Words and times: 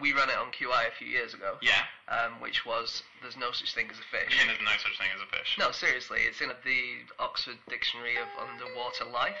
We 0.00 0.12
ran 0.12 0.30
it 0.30 0.36
on 0.36 0.48
QI 0.52 0.88
a 0.88 0.94
few 0.98 1.06
years 1.06 1.34
ago. 1.34 1.56
Yeah. 1.60 1.84
Um, 2.08 2.40
which 2.40 2.64
was 2.64 3.02
there's 3.20 3.36
no 3.36 3.52
such 3.52 3.74
thing 3.74 3.88
as 3.90 3.98
a 3.98 4.08
fish. 4.10 4.32
You 4.32 4.38
mean 4.38 4.48
there's 4.48 4.64
no 4.64 4.78
such 4.78 4.98
thing 4.98 5.08
as 5.14 5.20
a 5.20 5.26
fish? 5.36 5.56
No, 5.58 5.70
seriously, 5.70 6.20
it's 6.26 6.40
in 6.40 6.48
the 6.48 6.80
Oxford 7.18 7.58
Dictionary 7.68 8.16
of 8.16 8.28
Underwater 8.40 9.04
Life. 9.04 9.36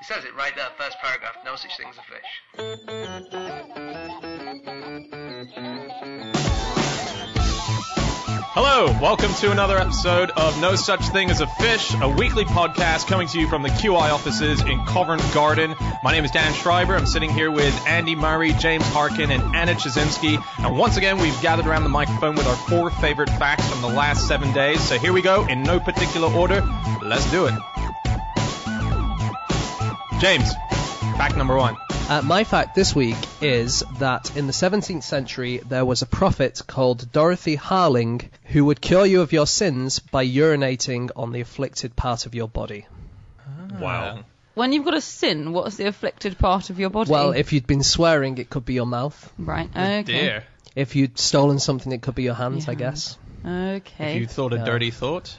It 0.00 0.06
says 0.06 0.24
it 0.24 0.34
right 0.34 0.54
there, 0.56 0.68
first 0.78 0.96
paragraph. 1.02 1.36
No 1.44 1.56
such 1.56 1.76
thing 1.76 1.88
as 1.90 1.98
a 1.98 2.06
fish. 2.08 3.66
Hello, 8.62 8.94
welcome 9.00 9.32
to 9.36 9.50
another 9.50 9.78
episode 9.78 10.32
of 10.32 10.60
No 10.60 10.76
Such 10.76 11.00
Thing 11.08 11.30
as 11.30 11.40
a 11.40 11.46
Fish, 11.46 11.94
a 11.94 12.06
weekly 12.06 12.44
podcast 12.44 13.06
coming 13.06 13.26
to 13.28 13.40
you 13.40 13.48
from 13.48 13.62
the 13.62 13.70
QI 13.70 14.12
offices 14.12 14.60
in 14.60 14.84
Covent 14.84 15.22
Garden. 15.32 15.74
My 16.02 16.12
name 16.12 16.26
is 16.26 16.30
Dan 16.30 16.52
Schreiber. 16.52 16.94
I'm 16.94 17.06
sitting 17.06 17.30
here 17.30 17.50
with 17.50 17.74
Andy 17.86 18.14
Murray, 18.14 18.52
James 18.52 18.84
Harkin, 18.88 19.30
and 19.30 19.56
Anna 19.56 19.72
Ptaszynski. 19.72 20.44
And 20.58 20.76
once 20.76 20.98
again, 20.98 21.16
we've 21.16 21.40
gathered 21.40 21.66
around 21.66 21.84
the 21.84 21.88
microphone 21.88 22.34
with 22.34 22.46
our 22.46 22.54
four 22.54 22.90
favorite 22.90 23.30
facts 23.30 23.66
from 23.66 23.80
the 23.80 23.88
last 23.88 24.28
seven 24.28 24.52
days. 24.52 24.78
So 24.82 24.98
here 24.98 25.14
we 25.14 25.22
go, 25.22 25.46
in 25.46 25.62
no 25.62 25.80
particular 25.80 26.30
order. 26.30 26.60
Let's 27.00 27.30
do 27.30 27.46
it. 27.46 27.54
James, 30.20 30.52
fact 31.16 31.34
number 31.34 31.56
one. 31.56 31.78
Uh, 32.10 32.20
my 32.22 32.42
fact 32.42 32.74
this 32.74 32.92
week 32.92 33.16
is 33.40 33.84
that 34.00 34.36
in 34.36 34.48
the 34.48 34.52
17th 34.52 35.04
century 35.04 35.58
there 35.58 35.84
was 35.84 36.02
a 36.02 36.06
prophet 36.06 36.60
called 36.66 37.12
Dorothy 37.12 37.56
Harling 37.56 38.28
who 38.46 38.64
would 38.64 38.80
cure 38.80 39.06
you 39.06 39.20
of 39.20 39.32
your 39.32 39.46
sins 39.46 40.00
by 40.00 40.26
urinating 40.26 41.10
on 41.14 41.30
the 41.30 41.40
afflicted 41.40 41.94
part 41.94 42.26
of 42.26 42.34
your 42.34 42.48
body. 42.48 42.84
Wow. 43.78 44.24
When 44.54 44.72
you've 44.72 44.84
got 44.84 44.94
a 44.94 45.00
sin, 45.00 45.52
what's 45.52 45.76
the 45.76 45.86
afflicted 45.86 46.36
part 46.36 46.68
of 46.70 46.80
your 46.80 46.90
body? 46.90 47.12
Well, 47.12 47.30
if 47.30 47.52
you'd 47.52 47.68
been 47.68 47.84
swearing, 47.84 48.38
it 48.38 48.50
could 48.50 48.64
be 48.64 48.74
your 48.74 48.86
mouth. 48.86 49.32
right, 49.38 49.70
okay, 49.70 50.02
Dear. 50.02 50.44
If 50.74 50.96
you'd 50.96 51.16
stolen 51.16 51.60
something, 51.60 51.92
it 51.92 52.02
could 52.02 52.16
be 52.16 52.24
your 52.24 52.34
hands, 52.34 52.68
I 52.68 52.72
Yeah. 52.72 52.78
guess. 52.78 53.16
okay. 53.46 54.16
If 54.16 54.20
you 54.20 54.26
thought 54.26 54.52
a 54.52 54.56
Yeah. 54.56 54.64
dirty 54.64 54.90
thought, 54.90 55.36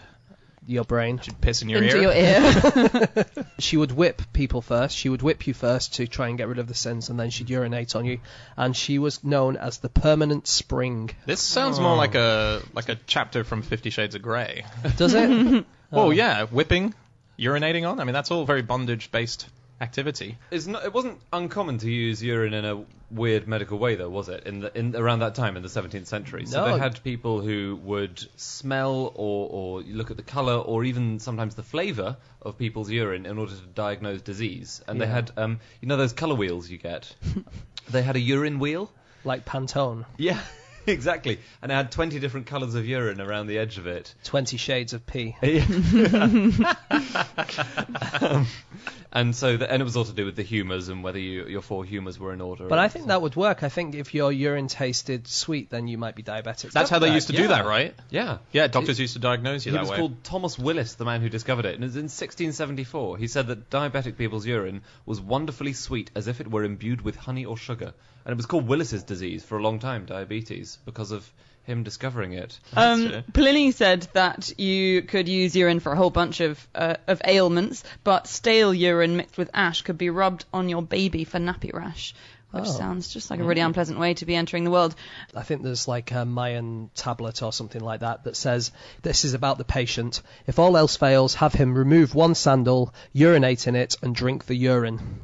Your 0.67 0.83
brain. 0.83 1.19
should 1.19 1.41
piss 1.41 1.61
in 1.61 1.69
your 1.69 1.81
Into 1.81 1.97
ear. 1.97 2.01
your 2.03 2.13
ear. 2.13 3.25
She 3.59 3.77
would 3.77 3.91
whip 3.91 4.21
people 4.33 4.61
first. 4.61 4.95
She 4.95 5.09
would 5.09 5.21
whip 5.21 5.45
you 5.45 5.53
first 5.53 5.95
to 5.95 6.07
try 6.07 6.29
and 6.29 6.37
get 6.37 6.47
rid 6.47 6.59
of 6.59 6.67
the 6.67 6.73
sins, 6.73 7.09
and 7.09 7.19
then 7.19 7.29
she'd 7.29 7.49
urinate 7.49 7.95
on 7.95 8.05
you. 8.05 8.19
And 8.57 8.75
she 8.75 8.99
was 8.99 9.23
known 9.23 9.55
as 9.57 9.77
the 9.77 9.89
permanent 9.89 10.47
spring. 10.47 11.11
This 11.25 11.41
sounds 11.41 11.79
more 11.79 11.93
oh. 11.93 11.95
like 11.95 12.15
a 12.15 12.61
like 12.73 12.89
a 12.89 12.95
chapter 13.07 13.43
from 13.43 13.61
Fifty 13.61 13.89
Shades 13.89 14.15
of 14.15 14.21
Grey. 14.21 14.65
Does 14.97 15.13
it? 15.13 15.65
Well, 15.91 16.05
oh. 16.05 16.11
yeah, 16.11 16.45
whipping, 16.45 16.93
urinating 17.37 17.85
on. 17.85 17.99
I 17.99 18.05
mean, 18.05 18.13
that's 18.13 18.31
all 18.31 18.45
very 18.45 18.61
bondage-based 18.61 19.45
activity. 19.81 20.37
It's 20.51 20.67
not, 20.67 20.85
it 20.85 20.93
wasn't 20.93 21.19
uncommon 21.33 21.79
to 21.79 21.89
use 21.91 22.21
urine 22.23 22.53
in 22.53 22.63
a 22.65 22.83
weird 23.09 23.47
medical 23.47 23.77
way, 23.77 23.95
though, 23.95 24.09
was 24.09 24.29
it? 24.29 24.43
In 24.45 24.59
the 24.61 24.77
in 24.77 24.95
around 24.95 25.19
that 25.19 25.35
time 25.35 25.57
in 25.57 25.63
the 25.63 25.69
17th 25.69 26.05
century, 26.07 26.45
so 26.45 26.63
No. 26.65 26.73
they 26.73 26.79
had 26.79 27.03
people 27.03 27.41
who 27.41 27.77
would 27.83 28.23
smell 28.39 29.11
or 29.15 29.49
or 29.49 29.81
look 29.81 30.11
at 30.11 30.17
the 30.17 30.23
color 30.23 30.55
or 30.55 30.83
even 30.85 31.19
sometimes 31.19 31.55
the 31.55 31.63
flavor 31.63 32.15
of 32.41 32.57
people's 32.57 32.89
urine 32.89 33.25
in 33.25 33.37
order 33.37 33.53
to 33.53 33.61
diagnose 33.75 34.21
disease. 34.21 34.81
And 34.87 35.01
they 35.01 35.07
had 35.07 35.31
um 35.35 35.59
you 35.81 35.87
know 35.87 35.97
those 35.97 36.13
color 36.13 36.35
wheels 36.35 36.69
you 36.69 36.77
get. 36.77 37.13
they 37.89 38.01
had 38.01 38.15
a 38.15 38.19
urine 38.19 38.59
wheel. 38.59 38.89
like 39.23 39.45
Pantone. 39.45 40.05
Yeah. 40.17 40.39
Exactly, 40.87 41.39
and 41.61 41.71
it 41.71 41.75
had 41.75 41.91
20 41.91 42.19
different 42.19 42.47
colours 42.47 42.75
of 42.75 42.85
urine 42.85 43.21
around 43.21 43.47
the 43.47 43.57
edge 43.57 43.77
of 43.77 43.87
it. 43.87 44.13
Twenty 44.23 44.57
shades 44.57 44.93
of 44.93 45.05
pee. 45.05 45.35
um, 48.21 48.47
and 49.13 49.35
so, 49.35 49.57
the, 49.57 49.69
and 49.69 49.81
it 49.81 49.83
was 49.83 49.97
all 49.97 50.05
to 50.05 50.13
do 50.13 50.25
with 50.25 50.37
the 50.37 50.43
humours 50.43 50.87
and 50.87 51.03
whether 51.03 51.19
you, 51.19 51.45
your 51.45 51.61
four 51.61 51.83
humours 51.83 52.17
were 52.17 52.33
in 52.33 52.39
order. 52.39 52.67
But 52.67 52.79
I 52.79 52.87
think 52.87 53.07
that 53.07 53.21
would 53.21 53.35
work. 53.35 53.61
I 53.61 53.69
think 53.69 53.93
if 53.93 54.13
your 54.13 54.31
urine 54.31 54.67
tasted 54.67 55.27
sweet, 55.27 55.69
then 55.69 55.87
you 55.87 55.97
might 55.97 56.15
be 56.15 56.23
diabetic. 56.23 56.71
That's 56.71 56.89
how 56.89 56.99
they 56.99 57.13
used 57.13 57.27
to 57.27 57.33
do 57.33 57.49
that, 57.49 57.65
right? 57.65 57.93
yeah, 58.09 58.37
Yeah, 58.53 58.67
doctors 58.67 58.99
used 58.99 59.13
to 59.13 59.19
diagnose 59.19 59.65
you 59.65 59.73
He 59.73 59.77
that 59.77 59.81
was 59.81 59.91
way. 59.91 59.97
called 59.97 60.23
Thomas 60.23 60.57
Willis, 60.57 60.95
the 60.95 61.05
man 61.05 61.21
who 61.21 61.27
discovered 61.27 61.65
it, 61.65 61.75
and 61.75 61.83
it 61.83 61.87
was 61.87 61.97
in 61.97 62.03
1674. 62.03 63.17
He 63.17 63.27
said 63.27 63.47
that 63.47 63.69
diabetic 63.69 64.17
people's 64.17 64.45
urine 64.45 64.81
was 65.05 65.19
wonderfully 65.19 65.73
sweet, 65.73 66.09
as 66.15 66.27
if 66.27 66.39
it 66.39 66.49
were 66.49 66.63
imbued 66.63 67.01
with 67.01 67.17
honey 67.17 67.43
or 67.43 67.57
sugar, 67.57 67.93
and 68.25 68.33
it 68.33 68.37
was 68.37 68.45
called 68.45 68.67
Willis's 68.67 69.03
disease 69.03 69.43
for 69.43 69.57
a 69.57 69.61
long 69.61 69.79
time, 69.79 70.05
diabetes, 70.05 70.77
because 70.85 71.11
of 71.11 71.31
him 71.63 71.83
discovering 71.83 72.33
it. 72.33 72.59
Um, 72.75 73.23
Pliny 73.33 73.71
said 73.71 74.07
that 74.13 74.59
you 74.59 75.03
could 75.03 75.27
use 75.29 75.55
urine 75.55 75.79
for 75.79 75.91
a 75.91 75.95
whole 75.95 76.09
bunch 76.09 76.39
of 76.39 76.67
uh, 76.73 76.95
of 77.07 77.21
ailments, 77.25 77.83
but 78.03 78.27
stale 78.27 78.73
urine 78.73 79.17
mixed 79.17 79.37
with 79.37 79.49
ash 79.53 79.81
could 79.81 79.97
be 79.97 80.09
rubbed 80.09 80.45
on 80.53 80.69
your 80.69 80.81
baby 80.81 81.23
for 81.23 81.39
nappy 81.39 81.73
rash, 81.73 82.15
which 82.51 82.65
Oh. 82.67 82.71
sounds 82.71 83.13
just 83.13 83.29
like 83.29 83.39
a 83.39 83.43
mm. 83.43 83.47
really 83.47 83.61
unpleasant 83.61 83.99
way 83.99 84.13
to 84.15 84.25
be 84.25 84.35
entering 84.35 84.63
the 84.63 84.71
world. 84.71 84.95
I 85.35 85.43
think 85.43 85.63
there's 85.63 85.87
like 85.87 86.11
a 86.11 86.25
Mayan 86.25 86.89
tablet 86.95 87.41
or 87.41 87.51
something 87.53 87.81
like 87.81 88.01
that 88.01 88.25
that 88.25 88.35
says 88.35 88.71
this 89.01 89.25
is 89.25 89.33
about 89.33 89.57
the 89.57 89.63
patient. 89.63 90.21
If 90.47 90.59
all 90.59 90.77
else 90.77 90.97
fails, 90.97 91.35
have 91.35 91.53
him 91.53 91.77
remove 91.77 92.13
one 92.13 92.35
sandal, 92.35 92.93
urinate 93.13 93.67
in 93.67 93.75
it, 93.75 93.95
and 94.01 94.13
drink 94.13 94.45
the 94.45 94.55
urine. 94.55 95.21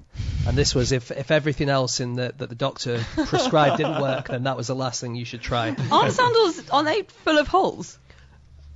And 0.48 0.58
this 0.58 0.74
was 0.74 0.92
if, 0.92 1.12
if 1.12 1.30
everything 1.30 1.70
else 1.70 2.00
in 2.00 2.14
the, 2.14 2.34
that 2.38 2.50
the 2.50 2.56
doctor 2.56 3.06
prescribed 3.26 3.78
didn't 3.78 4.02
work, 4.02 4.30
then 4.30 4.44
that 4.44 4.58
was 4.58 4.68
the 4.68 4.76
last 4.76 5.02
thing 5.02 5.16
you 5.16 5.26
should 5.26 5.42
try. 5.42 5.76
Aren't 5.92 6.14
sandals? 6.14 6.70
Are 6.70 6.84
they 6.84 7.04
full 7.04 7.38
of 7.38 7.48
holes? 7.48 8.00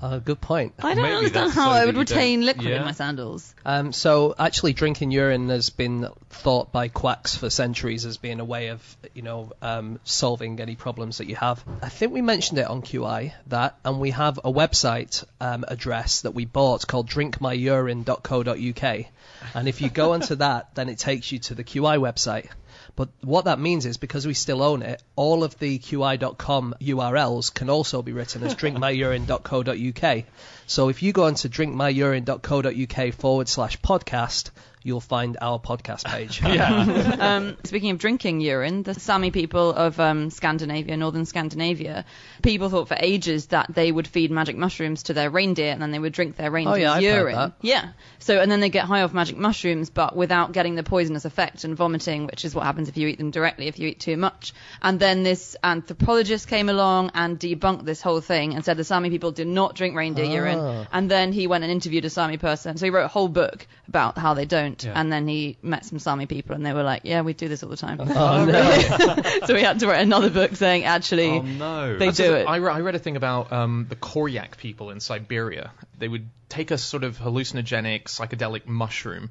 Uh, 0.01 0.17
good 0.17 0.41
point. 0.41 0.73
I 0.79 0.95
don't 0.95 1.03
Maybe 1.03 1.16
understand 1.16 1.45
that's 1.47 1.56
how 1.56 1.66
so 1.66 1.69
I 1.72 1.79
that 1.79 1.85
would 1.85 1.95
you 1.95 2.06
don't- 2.06 2.17
retain 2.17 2.45
liquid 2.45 2.67
Yeah. 2.67 2.78
in 2.78 2.85
my 2.85 2.91
sandals. 2.91 3.53
Um, 3.63 3.94
so 3.94 4.34
actually, 4.39 4.73
drinking 4.73 5.12
urine 5.12 5.50
has 5.50 5.69
been 5.69 6.07
thought 6.31 6.72
by 6.72 6.88
quacks 6.88 7.35
for 7.35 7.51
centuries 7.51 8.06
as 8.07 8.17
being 8.17 8.40
a 8.40 8.45
way 8.45 8.69
of, 8.69 8.97
you 9.13 9.22
know, 9.22 9.51
um, 9.61 10.00
solving 10.03 10.59
any 10.59 10.75
problems 10.75 11.19
that 11.19 11.28
you 11.28 11.35
have. 11.35 11.63
I 11.84 11.90
think 11.90 12.13
we 12.13 12.22
mentioned 12.23 12.57
it 12.57 12.66
on 12.67 12.81
QI 12.81 13.34
that, 13.47 13.78
and 13.85 14.00
we 14.00 14.09
have 14.09 14.40
a 14.44 14.51
website 14.51 15.23
um, 15.40 15.66
address 15.67 16.22
that 16.22 16.31
we 16.31 16.45
bought 16.45 16.88
called 16.88 17.07
drinkmyurine.co.uk, 17.07 19.06
and 19.53 19.67
if 19.67 19.81
you 19.81 19.90
go 19.90 20.13
onto 20.13 20.35
that, 20.45 20.73
then 20.75 20.90
it 20.90 20.97
takes 20.97 21.31
you 21.31 21.38
to 21.40 21.53
the 21.56 21.63
QI 21.63 21.97
website. 22.00 22.47
But 22.96 23.09
what 23.22 23.46
that 23.46 23.59
means 23.59 23.85
is 23.85 23.97
because 23.97 24.28
we 24.28 24.34
still 24.34 24.62
own 24.62 24.81
it, 24.81 25.02
all 25.16 25.44
of 25.44 25.57
the 25.59 25.79
QI.com 25.79 26.75
URLs 26.81 27.53
can 27.53 27.69
also 27.69 28.02
be 28.02 28.12
written 28.12 28.44
as 28.44 28.56
drinkmyurine.co.uk. 28.62 30.25
So 30.68 30.90
if 30.90 31.02
you 31.02 31.13
go 31.13 31.25
onto 31.25 31.50
drinkmyurine.co.uk 31.50 33.13
forward 33.13 33.50
slash 33.50 33.79
podcast, 33.81 34.52
you'll 34.84 35.00
find 35.00 35.38
our 35.42 35.59
podcast 35.59 36.06
page. 36.06 36.42
um, 37.19 37.58
speaking 37.64 37.92
of 37.92 37.97
drinking 38.00 38.42
urine, 38.42 38.84
the 38.84 38.94
Sami 38.94 39.31
people 39.31 39.72
of 39.74 40.00
um, 40.00 40.30
Scandinavia, 40.30 40.97
northern 40.97 41.25
Scandinavia, 41.25 42.06
people 42.42 42.69
thought 42.69 42.88
for 42.88 42.97
ages 43.00 43.47
that 43.47 43.74
they 43.74 43.91
would 43.91 44.08
feed 44.08 44.31
magic 44.31 44.58
mushrooms 44.58 45.03
to 45.03 45.14
their 45.14 45.30
reindeer 45.30 45.72
and 45.72 45.81
then 45.81 45.91
they 45.91 46.00
would 46.00 46.14
drink 46.14 46.36
their 46.36 46.52
reindeer's 46.52 46.74
Oh, 46.74 46.81
yeah, 46.81 46.91
I've 46.94 47.03
heard 47.03 47.20
urine. 47.22 47.36
that. 47.36 47.53
Yeah. 47.62 47.90
So 48.20 48.40
and 48.40 48.52
then 48.52 48.59
they 48.59 48.70
get 48.70 48.86
high 48.86 49.02
off 49.02 49.14
magic 49.14 49.38
mushrooms, 49.38 49.90
but 49.90 50.16
without 50.16 50.52
getting 50.52 50.75
the 50.75 50.84
poisonous 50.84 51.25
effect 51.25 51.64
and 51.64 51.75
vomiting, 51.75 52.28
which 52.28 52.46
is 52.46 52.56
what 52.56 52.66
happens 52.66 52.90
if 52.90 52.97
you 52.97 53.08
eat 53.08 53.18
them 53.18 53.31
directly 53.31 53.68
if 53.68 53.80
you 53.80 53.88
eat 53.90 54.00
too 54.00 54.18
much. 54.18 54.53
And 54.81 55.00
then 55.00 55.24
this 55.24 55.56
anthropologist 55.64 56.47
came 56.47 56.70
along 56.70 57.12
and 57.14 57.40
debunked 57.40 57.86
this 57.86 58.02
whole 58.02 58.22
thing 58.22 58.53
and 58.56 58.64
said 58.66 58.78
the 58.78 58.84
Sami 58.84 59.09
people 59.09 59.31
do 59.31 59.46
not 59.46 59.75
drink 59.75 59.96
reindeer 59.96 60.25
Ah. 60.25 60.34
urine. 60.34 60.88
And 60.91 61.09
then 61.09 61.31
he 61.34 61.47
went 61.47 61.64
and 61.64 61.72
interviewed 61.72 62.06
a 62.06 62.09
Sami 62.09 62.38
person. 62.38 62.78
So 62.78 62.86
he 62.86 62.90
wrote 62.90 63.06
a 63.06 63.09
whole 63.09 63.28
book 63.28 63.66
about 63.88 64.18
how 64.18 64.34
they 64.34 64.46
don't. 64.46 64.71
Yeah. 64.80 64.94
And 64.96 65.12
then 65.12 65.28
he 65.28 65.58
met 65.62 65.86
some 65.86 66.00
Sami 66.00 66.26
people 66.26 66.56
and 66.56 66.66
they 66.66 66.74
were 66.74 66.84
like, 66.84 67.02
yeah, 67.06 67.22
we 67.22 67.34
do 67.34 67.48
this 67.48 67.64
all 67.64 67.70
the 67.70 67.78
time. 67.78 68.00
Oh, 68.02 68.46
no. 68.46 69.46
so 69.46 69.56
he 69.56 69.62
had 69.62 69.80
to 69.80 69.88
write 69.88 70.02
another 70.02 70.30
book 70.30 70.56
saying 70.56 70.84
actually 70.84 71.30
Oh 71.30 71.42
no! 71.42 71.98
they 71.98 72.12
do 72.12 72.34
it. 72.36 72.48
I, 72.48 72.58
re- 72.58 72.72
I 72.72 72.82
read 72.82 72.96
a 72.96 73.00
thing 73.00 73.16
about 73.16 73.52
um, 73.52 73.88
the 73.90 73.96
Koryak 73.96 74.58
people 74.58 74.90
in 74.90 75.00
Siberia. 75.00 75.72
They 75.98 76.08
would 76.08 76.30
take 76.50 76.72
a 76.72 76.78
sort 76.78 77.04
of 77.04 77.18
hallucinogenic 77.18 78.04
psychedelic 78.04 78.66
mushroom, 78.66 79.30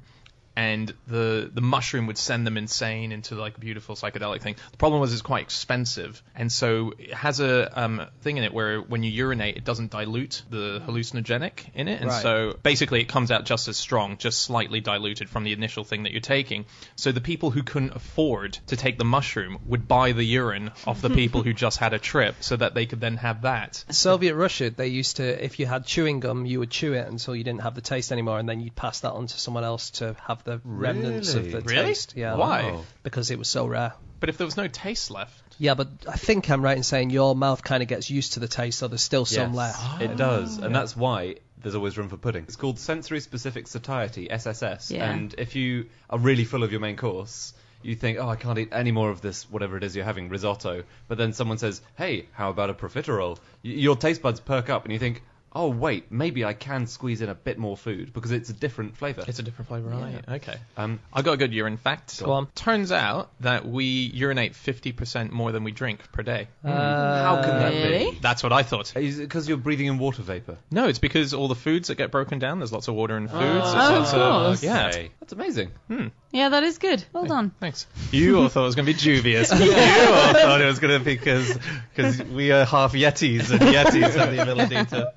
and 0.55 0.93
the 1.07 1.49
the 1.53 1.61
mushroom 1.61 2.07
would 2.07 2.17
send 2.17 2.45
them 2.45 2.57
insane 2.57 3.11
into 3.11 3.35
like 3.35 3.57
a 3.57 3.59
beautiful 3.59 3.95
psychedelic 3.95 4.41
thing. 4.41 4.55
The 4.71 4.77
problem 4.77 5.01
was 5.01 5.13
it's 5.13 5.21
quite 5.21 5.43
expensive, 5.43 6.21
and 6.35 6.51
so 6.51 6.93
it 6.97 7.13
has 7.13 7.39
a 7.39 7.81
um, 7.81 8.05
thing 8.21 8.37
in 8.37 8.43
it 8.43 8.53
where 8.53 8.81
when 8.81 9.03
you 9.03 9.11
urinate, 9.11 9.57
it 9.57 9.63
doesn't 9.63 9.91
dilute 9.91 10.43
the 10.49 10.81
hallucinogenic 10.85 11.69
in 11.73 11.87
it, 11.87 12.01
and 12.01 12.09
Right. 12.09 12.21
so 12.21 12.57
basically 12.63 13.01
it 13.01 13.07
comes 13.07 13.31
out 13.31 13.45
just 13.45 13.67
as 13.67 13.77
strong, 13.77 14.17
just 14.17 14.41
slightly 14.41 14.81
diluted 14.81 15.29
from 15.29 15.43
the 15.43 15.53
initial 15.53 15.83
thing 15.83 16.03
that 16.03 16.11
you're 16.11 16.21
taking. 16.21 16.65
So 16.95 17.11
the 17.11 17.21
people 17.21 17.51
who 17.51 17.63
couldn't 17.63 17.95
afford 17.95 18.59
to 18.67 18.75
take 18.75 18.97
the 18.97 19.05
mushroom 19.05 19.59
would 19.65 19.87
buy 19.87 20.11
the 20.11 20.23
urine 20.23 20.71
off 20.85 21.01
the 21.01 21.09
people 21.09 21.43
who 21.43 21.53
just 21.53 21.77
had 21.77 21.93
a 21.93 21.99
trip, 21.99 22.35
so 22.41 22.57
that 22.57 22.73
they 22.73 22.85
could 22.85 22.99
then 22.99 23.17
have 23.17 23.43
that. 23.43 23.83
Soviet 23.89 24.35
Russia, 24.35 24.69
they 24.69 24.87
used 24.87 25.17
to, 25.17 25.45
if 25.45 25.59
you 25.59 25.65
had 25.65 25.85
chewing 25.85 26.19
gum, 26.19 26.45
you 26.45 26.59
would 26.59 26.71
chew 26.71 26.93
it 26.93 27.07
until 27.07 27.35
you 27.35 27.43
didn't 27.43 27.61
have 27.61 27.75
the 27.75 27.81
taste 27.81 28.11
anymore, 28.11 28.39
and 28.39 28.49
then 28.49 28.59
you'd 28.59 28.75
pass 28.75 29.01
that 29.01 29.11
on 29.11 29.27
to 29.27 29.39
someone 29.39 29.63
else 29.63 29.91
to 29.91 30.15
have 30.27 30.40
the 30.43 30.61
remnants 30.63 31.33
of 31.33 31.45
the 31.51 31.61
Really? 31.61 31.75
Really? 31.75 31.87
taste. 31.89 32.13
Yeah. 32.15 32.35
Why? 32.35 32.63
Wow. 32.71 32.81
Because 33.03 33.31
it 33.31 33.37
was 33.39 33.49
so 33.49 33.65
rare. 33.67 33.93
But 34.19 34.29
if 34.29 34.37
there 34.37 34.45
was 34.45 34.57
no 34.57 34.67
taste 34.67 35.09
left, 35.11 35.55
Yeah, 35.57 35.73
but 35.73 35.87
I 36.07 36.15
think 36.15 36.49
I'm 36.49 36.61
right 36.63 36.77
in 36.77 36.83
saying 36.83 37.09
your 37.09 37.35
mouth 37.35 37.63
kind 37.63 37.81
of 37.83 37.89
gets 37.89 38.09
used 38.09 38.33
to 38.33 38.39
the 38.39 38.47
taste, 38.47 38.79
so 38.79 38.87
there's 38.87 39.01
still 39.01 39.25
some 39.25 39.53
left. 39.55 39.77
Ah. 39.79 39.99
It 39.99 40.15
does, 40.17 40.57
and 40.57 40.75
that's 40.75 40.95
why 40.95 41.35
there's 41.61 41.75
always 41.75 41.97
room 41.97 42.09
for 42.09 42.17
pudding. 42.17 42.43
It's 42.43 42.55
called 42.55 42.79
sensory 42.79 43.19
specific 43.19 43.67
satiety 43.67 44.29
(SSS), 44.31 44.91
Yeah. 44.91 45.09
and 45.11 45.33
if 45.37 45.55
you 45.55 45.87
are 46.09 46.17
really 46.19 46.43
full 46.45 46.63
of 46.63 46.71
your 46.71 46.81
main 46.81 46.97
course, 46.97 47.53
you 47.83 47.95
think, 47.95 48.19
oh, 48.19 48.29
I 48.29 48.35
can't 48.35 48.59
eat 48.59 48.69
any 48.71 48.91
more 48.91 49.09
of 49.09 49.21
this, 49.21 49.49
whatever 49.49 49.75
it 49.77 49.83
is 49.83 49.95
you're 49.95 50.05
having, 50.05 50.29
risotto. 50.29 50.83
But 51.07 51.17
then 51.17 51.33
someone 51.33 51.57
says, 51.57 51.81
hey, 51.95 52.27
how 52.31 52.51
about 52.51 52.69
a 52.69 52.75
profiterole? 52.75 53.37
Y- 53.63 53.71
your 53.71 53.95
taste 53.95 54.21
buds 54.21 54.39
perk 54.39 54.69
up, 54.69 54.83
and 54.85 54.93
you 54.93 54.99
think, 54.99 55.23
oh 55.53 55.69
wait, 55.69 56.11
maybe 56.11 56.45
I 56.45 56.53
can 56.53 56.87
squeeze 56.87 57.21
in 57.21 57.29
a 57.29 57.35
bit 57.35 57.57
more 57.57 57.75
food 57.75 58.13
because 58.13 58.31
it's 58.31 58.49
a 58.49 58.53
different 58.53 58.97
flavour. 58.97 59.23
It's 59.27 59.39
a 59.39 59.43
different 59.43 59.67
flavour, 59.69 59.89
right? 59.89 60.23
Okay. 60.27 60.55
Um, 60.77 60.99
I 61.13 61.21
got 61.21 61.33
a 61.33 61.37
good 61.37 61.53
urine 61.53 61.77
fact. 61.77 62.23
Go 62.23 62.31
on. 62.31 62.47
Turns 62.55 62.91
out 62.91 63.29
that 63.41 63.67
we 63.67 63.85
urinate 63.85 64.53
50% 64.53 65.31
more 65.31 65.51
than 65.51 65.63
we 65.63 65.71
drink 65.71 66.11
per 66.11 66.23
day. 66.23 66.47
how 66.63 67.41
can 67.43 67.57
that 67.59 67.73
Really? 67.73 68.11
be? 68.11 68.19
That's 68.19 68.43
what 68.43 68.53
I 68.53 68.63
thought. 68.63 68.95
Is 68.95 69.19
it 69.19 69.23
because 69.23 69.47
you're 69.47 69.57
breathing 69.57 69.87
in 69.87 69.97
water 69.97 70.21
vapour? 70.21 70.57
No, 70.71 70.87
it's 70.87 70.99
because 70.99 71.33
all 71.33 71.47
the 71.47 71.55
foods 71.55 71.87
that 71.89 71.95
get 71.95 72.11
broken 72.11 72.39
down, 72.39 72.59
there's 72.59 72.71
lots 72.71 72.87
of 72.87 72.95
water 72.95 73.17
in 73.17 73.27
foods. 73.27 73.41
Oh, 73.41 73.95
of 73.95 73.99
lots 73.99 74.11
course. 74.11 74.63
yeah. 74.63 74.87
Okay. 74.87 75.11
That's 75.19 75.33
amazing. 75.33 75.71
Hmm. 75.87 76.07
Yeah, 76.31 76.49
that 76.49 76.63
is 76.63 76.77
good. 76.77 77.03
Well 77.11 77.25
done. 77.25 77.51
Thanks. 77.59 77.87
You 78.11 78.39
all 78.39 78.47
thought 78.47 78.63
it 78.63 78.65
was 78.67 78.75
going 78.75 78.85
to 78.85 78.93
be 78.93 78.97
dubious. 78.99 79.51
you 79.59 79.71
all 79.71 80.33
thought 80.33 80.61
it 80.61 80.65
was 80.65 80.79
going 80.79 80.97
to 80.97 81.03
be 81.03 81.15
because 81.15 81.57
because 81.93 82.23
we 82.23 82.51
are 82.51 82.63
half 82.65 82.93
Yetis 82.93 83.51
and 83.51 83.59
Yetis 83.59 84.15
have 84.15 84.31
the 84.31 84.41
ability 84.41 84.75
to. 84.91 85.13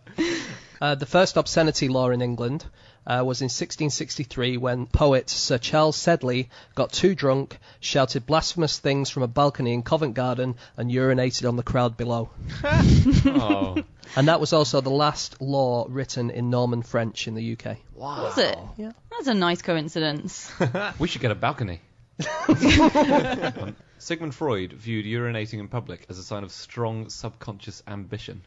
Uh, 0.80 0.94
the 0.94 1.06
first 1.06 1.36
obscenity 1.36 1.88
law 1.88 2.10
in 2.10 2.20
England 2.20 2.64
uh, 3.06 3.22
was 3.24 3.40
in 3.40 3.46
1663 3.46 4.56
when 4.56 4.86
poet 4.86 5.30
Sir 5.30 5.56
Charles 5.56 5.96
Sedley 5.96 6.50
got 6.74 6.92
too 6.92 7.14
drunk, 7.14 7.58
shouted 7.80 8.26
blasphemous 8.26 8.78
things 8.78 9.08
from 9.08 9.22
a 9.22 9.28
balcony 9.28 9.72
in 9.72 9.82
Covent 9.82 10.14
Garden, 10.14 10.56
and 10.76 10.90
urinated 10.90 11.48
on 11.48 11.56
the 11.56 11.62
crowd 11.62 11.96
below. 11.96 12.30
Oh, 12.64 13.76
And 14.16 14.28
that 14.28 14.40
was 14.40 14.52
also 14.52 14.80
the 14.80 14.90
last 14.90 15.40
law 15.40 15.86
written 15.88 16.30
in 16.30 16.50
Norman 16.50 16.82
French 16.82 17.26
in 17.26 17.34
the 17.34 17.52
UK. 17.52 17.78
Wow. 17.94 18.24
Was 18.24 18.38
it? 18.38 18.58
Yeah. 18.76 18.92
That's 19.10 19.26
a 19.26 19.34
nice 19.34 19.62
coincidence. 19.62 20.52
we 20.98 21.08
should 21.08 21.20
get 21.20 21.30
a 21.30 21.34
balcony. 21.34 21.80
Um, 22.48 23.74
Sigmund 23.98 24.34
Freud 24.34 24.72
viewed 24.72 25.06
urinating 25.06 25.58
in 25.58 25.68
public 25.68 26.06
as 26.08 26.18
a 26.18 26.22
sign 26.22 26.44
of 26.44 26.52
strong 26.52 27.08
subconscious 27.08 27.82
ambition. 27.88 28.42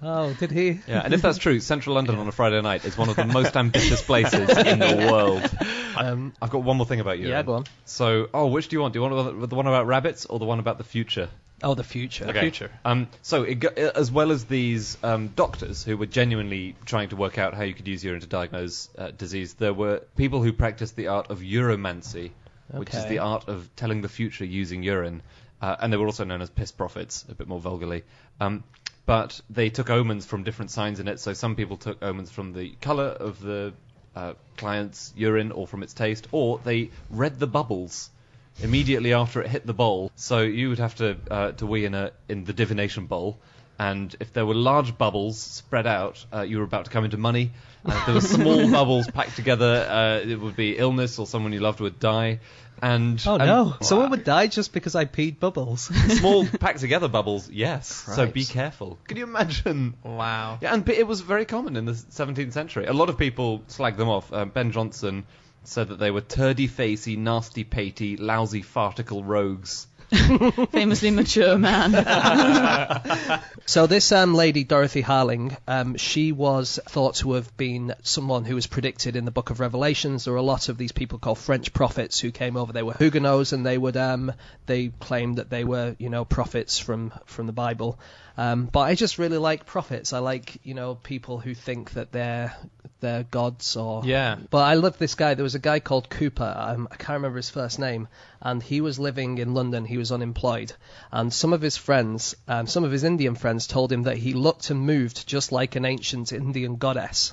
Oh, 0.00 0.32
did 0.34 0.52
he? 0.52 0.78
Yeah, 0.86 1.02
and 1.04 1.12
if 1.12 1.22
that's 1.22 1.38
true, 1.38 1.58
Central 1.58 1.96
London 1.96 2.16
on 2.18 2.28
a 2.28 2.32
Friday 2.32 2.60
night 2.62 2.84
is 2.84 2.96
one 2.96 3.08
of 3.08 3.16
the 3.16 3.24
most 3.24 3.56
ambitious 3.56 4.00
places 4.00 4.48
in 4.56 4.78
the 4.78 5.08
world. 5.12 5.50
Um, 5.96 6.32
I've 6.40 6.50
got 6.50 6.62
one 6.62 6.76
more 6.76 6.86
thing 6.86 7.00
about 7.00 7.18
you. 7.18 7.28
yeah, 7.28 7.42
go 7.42 7.54
on. 7.54 7.64
So, 7.84 8.28
oh, 8.32 8.46
which 8.46 8.68
do 8.68 8.76
you 8.76 8.80
want? 8.80 8.92
Do 8.94 9.00
you 9.02 9.10
want 9.10 9.40
the- 9.40 9.46
the 9.48 9.56
one 9.56 9.66
about 9.66 9.86
rabbits 9.88 10.24
or 10.26 10.38
the 10.38 10.44
one 10.44 10.60
about 10.60 10.78
the 10.78 10.84
future? 10.84 11.28
Oh, 11.60 11.74
the 11.74 11.82
future. 11.82 12.26
Okay. 12.26 12.42
future. 12.42 12.70
Um, 12.84 13.08
so, 13.22 13.42
it, 13.42 13.56
go- 13.56 13.70
as 13.74 14.12
well 14.12 14.30
as 14.30 14.44
these 14.44 14.96
um, 15.02 15.28
doctors 15.34 15.82
who 15.82 15.96
were 15.96 16.06
genuinely 16.06 16.76
trying 16.84 17.08
to 17.08 17.16
work 17.16 17.36
out 17.36 17.54
how 17.54 17.64
you 17.64 17.74
could 17.74 17.88
use 17.88 18.04
urine 18.04 18.20
to 18.20 18.28
diagnose 18.28 18.88
uh, 18.96 19.10
disease, 19.10 19.54
there 19.54 19.74
were 19.74 19.98
people 20.16 20.40
who 20.40 20.52
practiced 20.52 20.94
the 20.94 21.08
art 21.08 21.30
of 21.30 21.40
uromancy, 21.40 22.30
which 22.70 22.90
is 22.90 23.00
Okay. 23.00 23.08
the 23.08 23.18
art 23.18 23.48
of 23.48 23.68
telling 23.74 24.02
the 24.02 24.08
future 24.08 24.44
using 24.44 24.84
urine. 24.84 25.22
Uh, 25.60 25.74
and 25.80 25.92
they 25.92 25.96
were 25.96 26.06
also 26.06 26.22
known 26.22 26.40
as 26.40 26.48
piss 26.50 26.70
prophets, 26.70 27.24
a 27.28 27.34
bit 27.34 27.48
more 27.48 27.58
vulgarly. 27.58 28.04
Um, 28.40 28.62
but 29.08 29.40
they 29.48 29.70
took 29.70 29.88
omens 29.88 30.26
from 30.26 30.42
different 30.42 30.70
signs 30.70 31.00
in 31.00 31.08
it. 31.08 31.18
So 31.18 31.32
some 31.32 31.56
people 31.56 31.78
took 31.78 32.02
omens 32.02 32.30
from 32.30 32.52
the 32.52 32.74
colour 32.82 33.06
of 33.06 33.40
the 33.40 33.72
uh, 34.14 34.34
client's 34.58 35.14
urine 35.16 35.50
or 35.50 35.66
from 35.66 35.82
its 35.82 35.94
taste, 35.94 36.28
or 36.30 36.60
they 36.62 36.90
read 37.08 37.38
the 37.38 37.46
bubbles 37.46 38.10
immediately 38.62 39.14
after 39.14 39.40
it 39.40 39.48
hit 39.48 39.64
the 39.64 39.72
bowl. 39.72 40.12
So 40.14 40.42
you 40.42 40.68
would 40.68 40.78
have 40.78 40.94
to 40.96 41.16
uh, 41.30 41.52
to 41.52 41.64
wee 41.64 41.86
in 41.86 41.94
a 41.94 42.12
in 42.28 42.44
the 42.44 42.52
divination 42.52 43.06
bowl, 43.06 43.38
and 43.78 44.14
if 44.20 44.32
there 44.32 44.44
were 44.44 44.54
large 44.54 44.98
bubbles 44.98 45.38
spread 45.40 45.86
out, 45.86 46.24
uh, 46.32 46.40
you 46.42 46.58
were 46.58 46.64
about 46.64 46.86
to 46.86 46.90
come 46.90 47.04
into 47.04 47.16
money. 47.16 47.52
And 47.84 47.92
if 47.94 48.06
there 48.06 48.14
were 48.14 48.20
small 48.20 48.70
bubbles 48.78 49.08
packed 49.10 49.36
together, 49.36 49.86
uh, 49.88 50.28
it 50.28 50.40
would 50.40 50.56
be 50.56 50.76
illness 50.76 51.18
or 51.18 51.26
someone 51.26 51.52
you 51.52 51.60
loved 51.60 51.80
would 51.80 52.00
die. 52.00 52.40
And 52.82 53.20
Oh 53.26 53.34
and- 53.36 53.46
no! 53.46 53.76
Someone 53.80 54.10
would 54.10 54.24
die 54.24 54.46
just 54.46 54.72
because 54.72 54.94
I 54.94 55.04
peed 55.04 55.40
bubbles. 55.40 55.82
small 56.18 56.46
packed 56.46 56.80
together 56.80 57.08
bubbles, 57.08 57.50
yes. 57.50 57.88
So 57.88 58.26
be 58.26 58.44
careful. 58.44 58.98
Can 59.06 59.16
you 59.16 59.24
imagine? 59.24 59.94
Wow. 60.04 60.58
Yeah, 60.60 60.74
and 60.74 60.88
it 60.88 61.06
was 61.06 61.20
very 61.20 61.44
common 61.44 61.76
in 61.76 61.86
the 61.86 61.92
17th 61.92 62.52
century. 62.52 62.86
A 62.86 62.92
lot 62.92 63.08
of 63.08 63.18
people 63.18 63.62
slag 63.66 63.96
them 63.96 64.08
off. 64.08 64.32
Um, 64.32 64.50
ben 64.50 64.72
Jonson 64.72 65.24
said 65.64 65.88
that 65.88 65.98
they 65.98 66.10
were 66.10 66.20
turdy 66.20 66.68
facey, 66.68 67.16
nasty 67.16 67.64
patey, 67.64 68.16
lousy 68.16 68.62
farticle 68.62 69.22
rogues. 69.24 69.86
Famously 70.72 71.10
mature 71.10 71.58
man. 71.58 71.92
So 73.68 73.86
this 73.86 74.12
um, 74.12 74.34
lady, 74.34 74.64
Dorothy 74.64 75.02
Harling, 75.02 75.54
um, 75.68 75.96
she 75.96 76.32
was 76.32 76.80
thought 76.88 77.16
to 77.16 77.34
have 77.34 77.54
been 77.58 77.94
someone 78.02 78.46
who 78.46 78.54
was 78.54 78.66
predicted 78.66 79.14
in 79.14 79.26
the 79.26 79.30
Book 79.30 79.50
of 79.50 79.60
Revelations. 79.60 80.24
There 80.24 80.32
were 80.32 80.38
a 80.38 80.42
lot 80.42 80.70
of 80.70 80.78
these 80.78 80.90
people 80.90 81.18
called 81.18 81.36
French 81.36 81.74
prophets 81.74 82.18
who 82.18 82.30
came 82.30 82.56
over. 82.56 82.72
They 82.72 82.82
were 82.82 82.94
Huguenots, 82.94 83.52
and 83.52 83.66
they 83.66 83.76
would 83.76 83.98
um, 83.98 84.32
they 84.64 84.88
claimed 84.88 85.36
that 85.36 85.50
they 85.50 85.64
were 85.64 85.96
you 85.98 86.08
know 86.08 86.24
prophets 86.24 86.78
from 86.78 87.12
from 87.26 87.44
the 87.44 87.52
Bible. 87.52 87.98
Um, 88.38 88.66
but 88.66 88.80
I 88.80 88.94
just 88.94 89.18
really 89.18 89.36
like 89.36 89.66
prophets. 89.66 90.12
I 90.12 90.20
like 90.20 90.60
you 90.62 90.74
know 90.74 90.94
people 90.94 91.38
who 91.38 91.54
think 91.54 91.90
that 91.92 92.12
they're 92.12 92.56
they're 93.00 93.24
gods 93.24 93.76
or 93.76 94.04
Yeah. 94.04 94.36
But 94.50 94.58
I 94.58 94.74
love 94.74 94.96
this 94.96 95.16
guy. 95.16 95.34
There 95.34 95.42
was 95.42 95.56
a 95.56 95.60
guy 95.60 95.80
called 95.80 96.08
Cooper. 96.08 96.54
Um, 96.56 96.86
I 96.90 96.96
can't 96.96 97.16
remember 97.16 97.36
his 97.36 97.50
first 97.50 97.80
name, 97.80 98.06
and 98.40 98.62
he 98.62 98.80
was 98.80 98.98
living 99.00 99.38
in 99.38 99.54
London. 99.54 99.84
He 99.84 99.98
was 99.98 100.12
unemployed, 100.12 100.72
and 101.10 101.32
some 101.32 101.52
of 101.52 101.60
his 101.60 101.76
friends, 101.76 102.36
um, 102.46 102.68
some 102.68 102.84
of 102.84 102.92
his 102.92 103.02
Indian 103.02 103.34
friends, 103.34 103.66
told 103.66 103.92
him 103.92 104.04
that 104.04 104.16
he 104.16 104.34
looked 104.34 104.70
and 104.70 104.80
moved 104.80 105.26
just 105.26 105.50
like 105.50 105.74
an 105.74 105.84
ancient 105.84 106.32
Indian 106.32 106.76
goddess. 106.76 107.32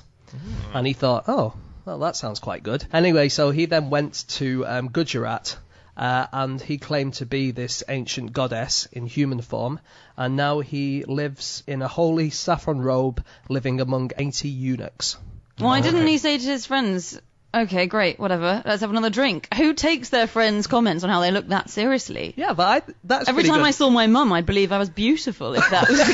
And 0.74 0.86
he 0.86 0.92
thought, 0.92 1.24
oh, 1.28 1.54
well, 1.84 2.00
that 2.00 2.16
sounds 2.16 2.40
quite 2.40 2.64
good. 2.64 2.84
Anyway, 2.92 3.28
so 3.28 3.50
he 3.50 3.66
then 3.66 3.90
went 3.90 4.24
to 4.28 4.66
um, 4.66 4.88
Gujarat. 4.88 5.56
Uh, 5.96 6.26
and 6.32 6.60
he 6.60 6.76
claimed 6.76 7.14
to 7.14 7.26
be 7.26 7.52
this 7.52 7.82
ancient 7.88 8.32
goddess 8.32 8.86
in 8.92 9.06
human 9.06 9.40
form, 9.40 9.80
and 10.16 10.36
now 10.36 10.60
he 10.60 11.04
lives 11.04 11.62
in 11.66 11.80
a 11.80 11.88
holy 11.88 12.30
saffron 12.30 12.80
robe, 12.80 13.24
living 13.48 13.80
among 13.80 14.10
80 14.16 14.48
eunuchs. 14.48 15.16
Why 15.58 15.80
didn't 15.80 16.06
he 16.06 16.18
say 16.18 16.36
to 16.36 16.44
his 16.44 16.66
friends, 16.66 17.18
okay, 17.54 17.86
great, 17.86 18.18
whatever, 18.18 18.62
let's 18.66 18.82
have 18.82 18.90
another 18.90 19.08
drink? 19.08 19.48
Who 19.54 19.72
takes 19.72 20.10
their 20.10 20.26
friends' 20.26 20.66
comments 20.66 21.02
on 21.02 21.08
how 21.08 21.20
they 21.20 21.30
look 21.30 21.48
that 21.48 21.70
seriously? 21.70 22.34
Yeah, 22.36 22.52
but 22.52 22.66
I, 22.66 22.82
that's 23.04 23.28
Every 23.28 23.42
pretty 23.42 23.48
time 23.48 23.60
good. 23.60 23.68
I 23.68 23.70
saw 23.70 23.88
my 23.88 24.06
mum, 24.06 24.32
I'd 24.34 24.44
believe 24.44 24.72
I 24.72 24.78
was 24.78 24.90
beautiful 24.90 25.54
if 25.54 25.70
that 25.70 25.88
was 25.88 25.98
the 25.98 26.04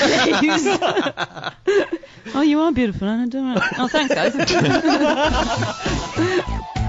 case. 0.40 1.98
oh, 2.34 2.42
you 2.42 2.60
are 2.60 2.70
beautiful, 2.72 3.08
Anna. 3.08 3.26
Don't 3.26 3.54
worry. 3.54 3.66
Oh, 3.78 3.88
thanks, 3.88 4.14
guys. 4.14 4.36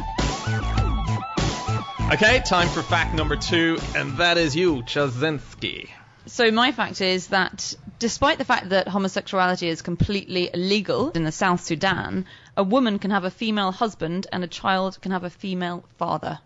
Okay, 2.13 2.41
time 2.41 2.67
for 2.67 2.83
fact 2.83 3.15
number 3.15 3.35
two, 3.35 3.79
and 3.95 4.15
that 4.17 4.37
is 4.37 4.55
you, 4.55 4.83
Ptaszynski. 4.83 5.89
So 6.27 6.51
my 6.51 6.71
fact 6.71 7.01
is 7.01 7.29
that 7.29 7.73
despite 7.97 8.37
the 8.37 8.45
fact 8.45 8.69
that 8.69 8.87
homosexuality 8.87 9.67
is 9.67 9.81
completely 9.81 10.47
illegal 10.53 11.09
in 11.09 11.23
the 11.23 11.31
South 11.31 11.63
Sudan, 11.63 12.27
a 12.55 12.61
woman 12.61 12.99
can 12.99 13.09
have 13.09 13.23
a 13.23 13.31
female 13.31 13.71
husband 13.71 14.27
and 14.31 14.43
a 14.43 14.47
child 14.47 15.01
can 15.01 15.11
have 15.11 15.23
a 15.23 15.31
female 15.31 15.85
father. 15.97 16.37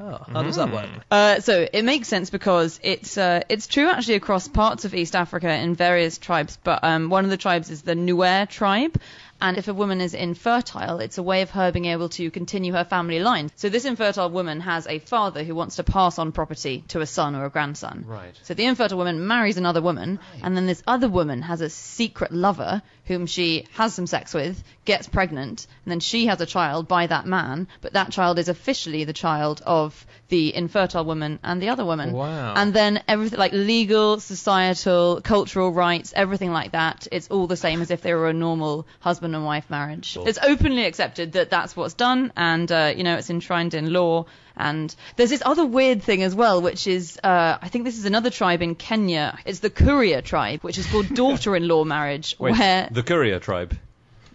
Oh, 0.00 0.24
how 0.26 0.42
does 0.42 0.56
that 0.56 0.72
work? 0.72 0.88
Uh, 1.10 1.40
so 1.40 1.66
it 1.70 1.84
makes 1.84 2.06
sense 2.06 2.30
because 2.30 2.78
it's 2.82 3.18
uh, 3.18 3.42
it's 3.48 3.66
true 3.66 3.88
actually 3.88 4.14
across 4.14 4.46
parts 4.46 4.84
of 4.84 4.94
East 4.94 5.16
Africa 5.16 5.52
in 5.52 5.74
various 5.74 6.18
tribes, 6.18 6.56
but 6.64 6.84
um, 6.84 7.10
one 7.10 7.24
of 7.24 7.30
the 7.30 7.36
tribes 7.36 7.68
is 7.68 7.82
the 7.82 7.94
Nuer 7.94 8.48
tribe. 8.48 8.98
And 9.40 9.56
if 9.56 9.68
a 9.68 9.74
woman 9.74 10.00
is 10.00 10.14
infertile, 10.14 10.98
it's 10.98 11.18
a 11.18 11.22
way 11.22 11.42
of 11.42 11.50
her 11.50 11.70
being 11.70 11.84
able 11.84 12.08
to 12.10 12.30
continue 12.30 12.72
her 12.72 12.84
family 12.84 13.20
line. 13.20 13.50
So 13.56 13.68
this 13.68 13.84
infertile 13.84 14.30
woman 14.30 14.60
has 14.60 14.86
a 14.86 14.98
father 14.98 15.44
who 15.44 15.54
wants 15.54 15.76
to 15.76 15.84
pass 15.84 16.18
on 16.18 16.32
property 16.32 16.84
to 16.88 17.00
a 17.00 17.06
son 17.06 17.36
or 17.36 17.44
a 17.44 17.50
grandson. 17.50 18.04
Right. 18.06 18.34
So 18.42 18.54
the 18.54 18.64
infertile 18.64 18.98
woman 18.98 19.26
marries 19.26 19.56
another 19.56 19.80
woman, 19.80 20.18
and 20.42 20.56
then 20.56 20.66
this 20.66 20.82
other 20.86 21.08
woman 21.08 21.42
has 21.42 21.60
a 21.60 21.70
secret 21.70 22.32
lover 22.32 22.82
whom 23.08 23.26
she 23.26 23.66
has 23.72 23.94
some 23.94 24.06
sex 24.06 24.34
with, 24.34 24.62
gets 24.84 25.08
pregnant, 25.08 25.66
and 25.84 25.90
then 25.90 26.00
she 26.00 26.26
has 26.26 26.40
a 26.40 26.46
child 26.46 26.86
by 26.86 27.06
that 27.06 27.26
man, 27.26 27.66
but 27.80 27.94
that 27.94 28.12
child 28.12 28.38
is 28.38 28.48
officially 28.48 29.04
the 29.04 29.12
child 29.12 29.60
of 29.66 30.06
the 30.28 30.54
infertile 30.54 31.04
woman 31.04 31.38
and 31.42 31.60
the 31.60 31.70
other 31.70 31.84
woman. 31.84 32.12
Wow. 32.12 32.54
And 32.54 32.72
then 32.72 33.02
everything 33.08 33.38
like 33.38 33.52
legal, 33.52 34.20
societal, 34.20 35.20
cultural 35.22 35.72
rights, 35.72 36.12
everything 36.14 36.52
like 36.52 36.72
that, 36.72 37.08
it's 37.10 37.28
all 37.28 37.46
the 37.46 37.56
same 37.56 37.80
as 37.80 37.90
if 37.90 38.02
they 38.02 38.12
were 38.12 38.28
a 38.28 38.34
normal 38.34 38.86
husband 39.00 39.34
and 39.34 39.44
wife 39.44 39.70
marriage. 39.70 40.16
It's 40.20 40.38
openly 40.42 40.84
accepted 40.84 41.32
that 41.32 41.50
that's 41.50 41.74
what's 41.74 41.94
done, 41.94 42.32
and 42.36 42.70
uh, 42.70 42.92
you 42.94 43.04
know 43.04 43.16
it's 43.16 43.30
enshrined 43.30 43.74
in 43.74 43.92
law. 43.92 44.26
And 44.58 44.94
there's 45.16 45.30
this 45.30 45.42
other 45.46 45.64
weird 45.64 46.02
thing 46.02 46.22
as 46.24 46.34
well, 46.34 46.60
which 46.60 46.86
is 46.86 47.18
uh, 47.22 47.58
I 47.62 47.68
think 47.68 47.84
this 47.84 47.96
is 47.96 48.04
another 48.04 48.30
tribe 48.30 48.60
in 48.60 48.74
Kenya. 48.74 49.38
It's 49.46 49.60
the 49.60 49.70
Kuria 49.70 50.20
tribe, 50.22 50.60
which 50.62 50.78
is 50.78 50.86
called 50.86 51.14
daughter-in-law 51.14 51.84
marriage, 51.84 52.34
Wait, 52.38 52.58
where 52.58 52.88
the 52.90 53.02
courier 53.04 53.38
tribe, 53.38 53.76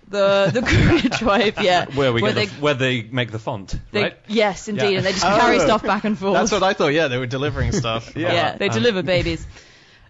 the 0.07 0.49
the 0.53 0.61
Kuria 0.61 1.09
tribe, 1.19 1.55
yeah, 1.61 1.85
where 1.93 2.13
we 2.13 2.21
get 2.21 2.35
they, 2.35 2.45
the, 2.45 2.61
where 2.61 2.73
they 2.73 3.01
make 3.01 3.31
the 3.31 3.39
font, 3.39 3.75
they- 3.91 4.03
right? 4.03 4.17
yes, 4.27 4.67
indeed, 4.67 4.91
Yeah. 4.91 4.97
and 4.97 5.05
they 5.05 5.11
just 5.11 5.23
carry 5.25 5.57
Oh. 5.59 5.65
stuff 5.65 5.83
back 5.83 6.03
and 6.05 6.17
forth. 6.17 6.33
That's 6.35 6.51
what 6.51 6.63
I 6.63 6.73
thought. 6.73 6.93
Yeah, 6.93 7.09
they 7.09 7.17
were 7.17 7.25
delivering 7.27 7.71
stuff. 7.83 8.15
Yeah, 8.15 8.55
they 8.57 8.69
Um, 8.69 8.73
deliver 8.73 9.03
babies. 9.03 9.45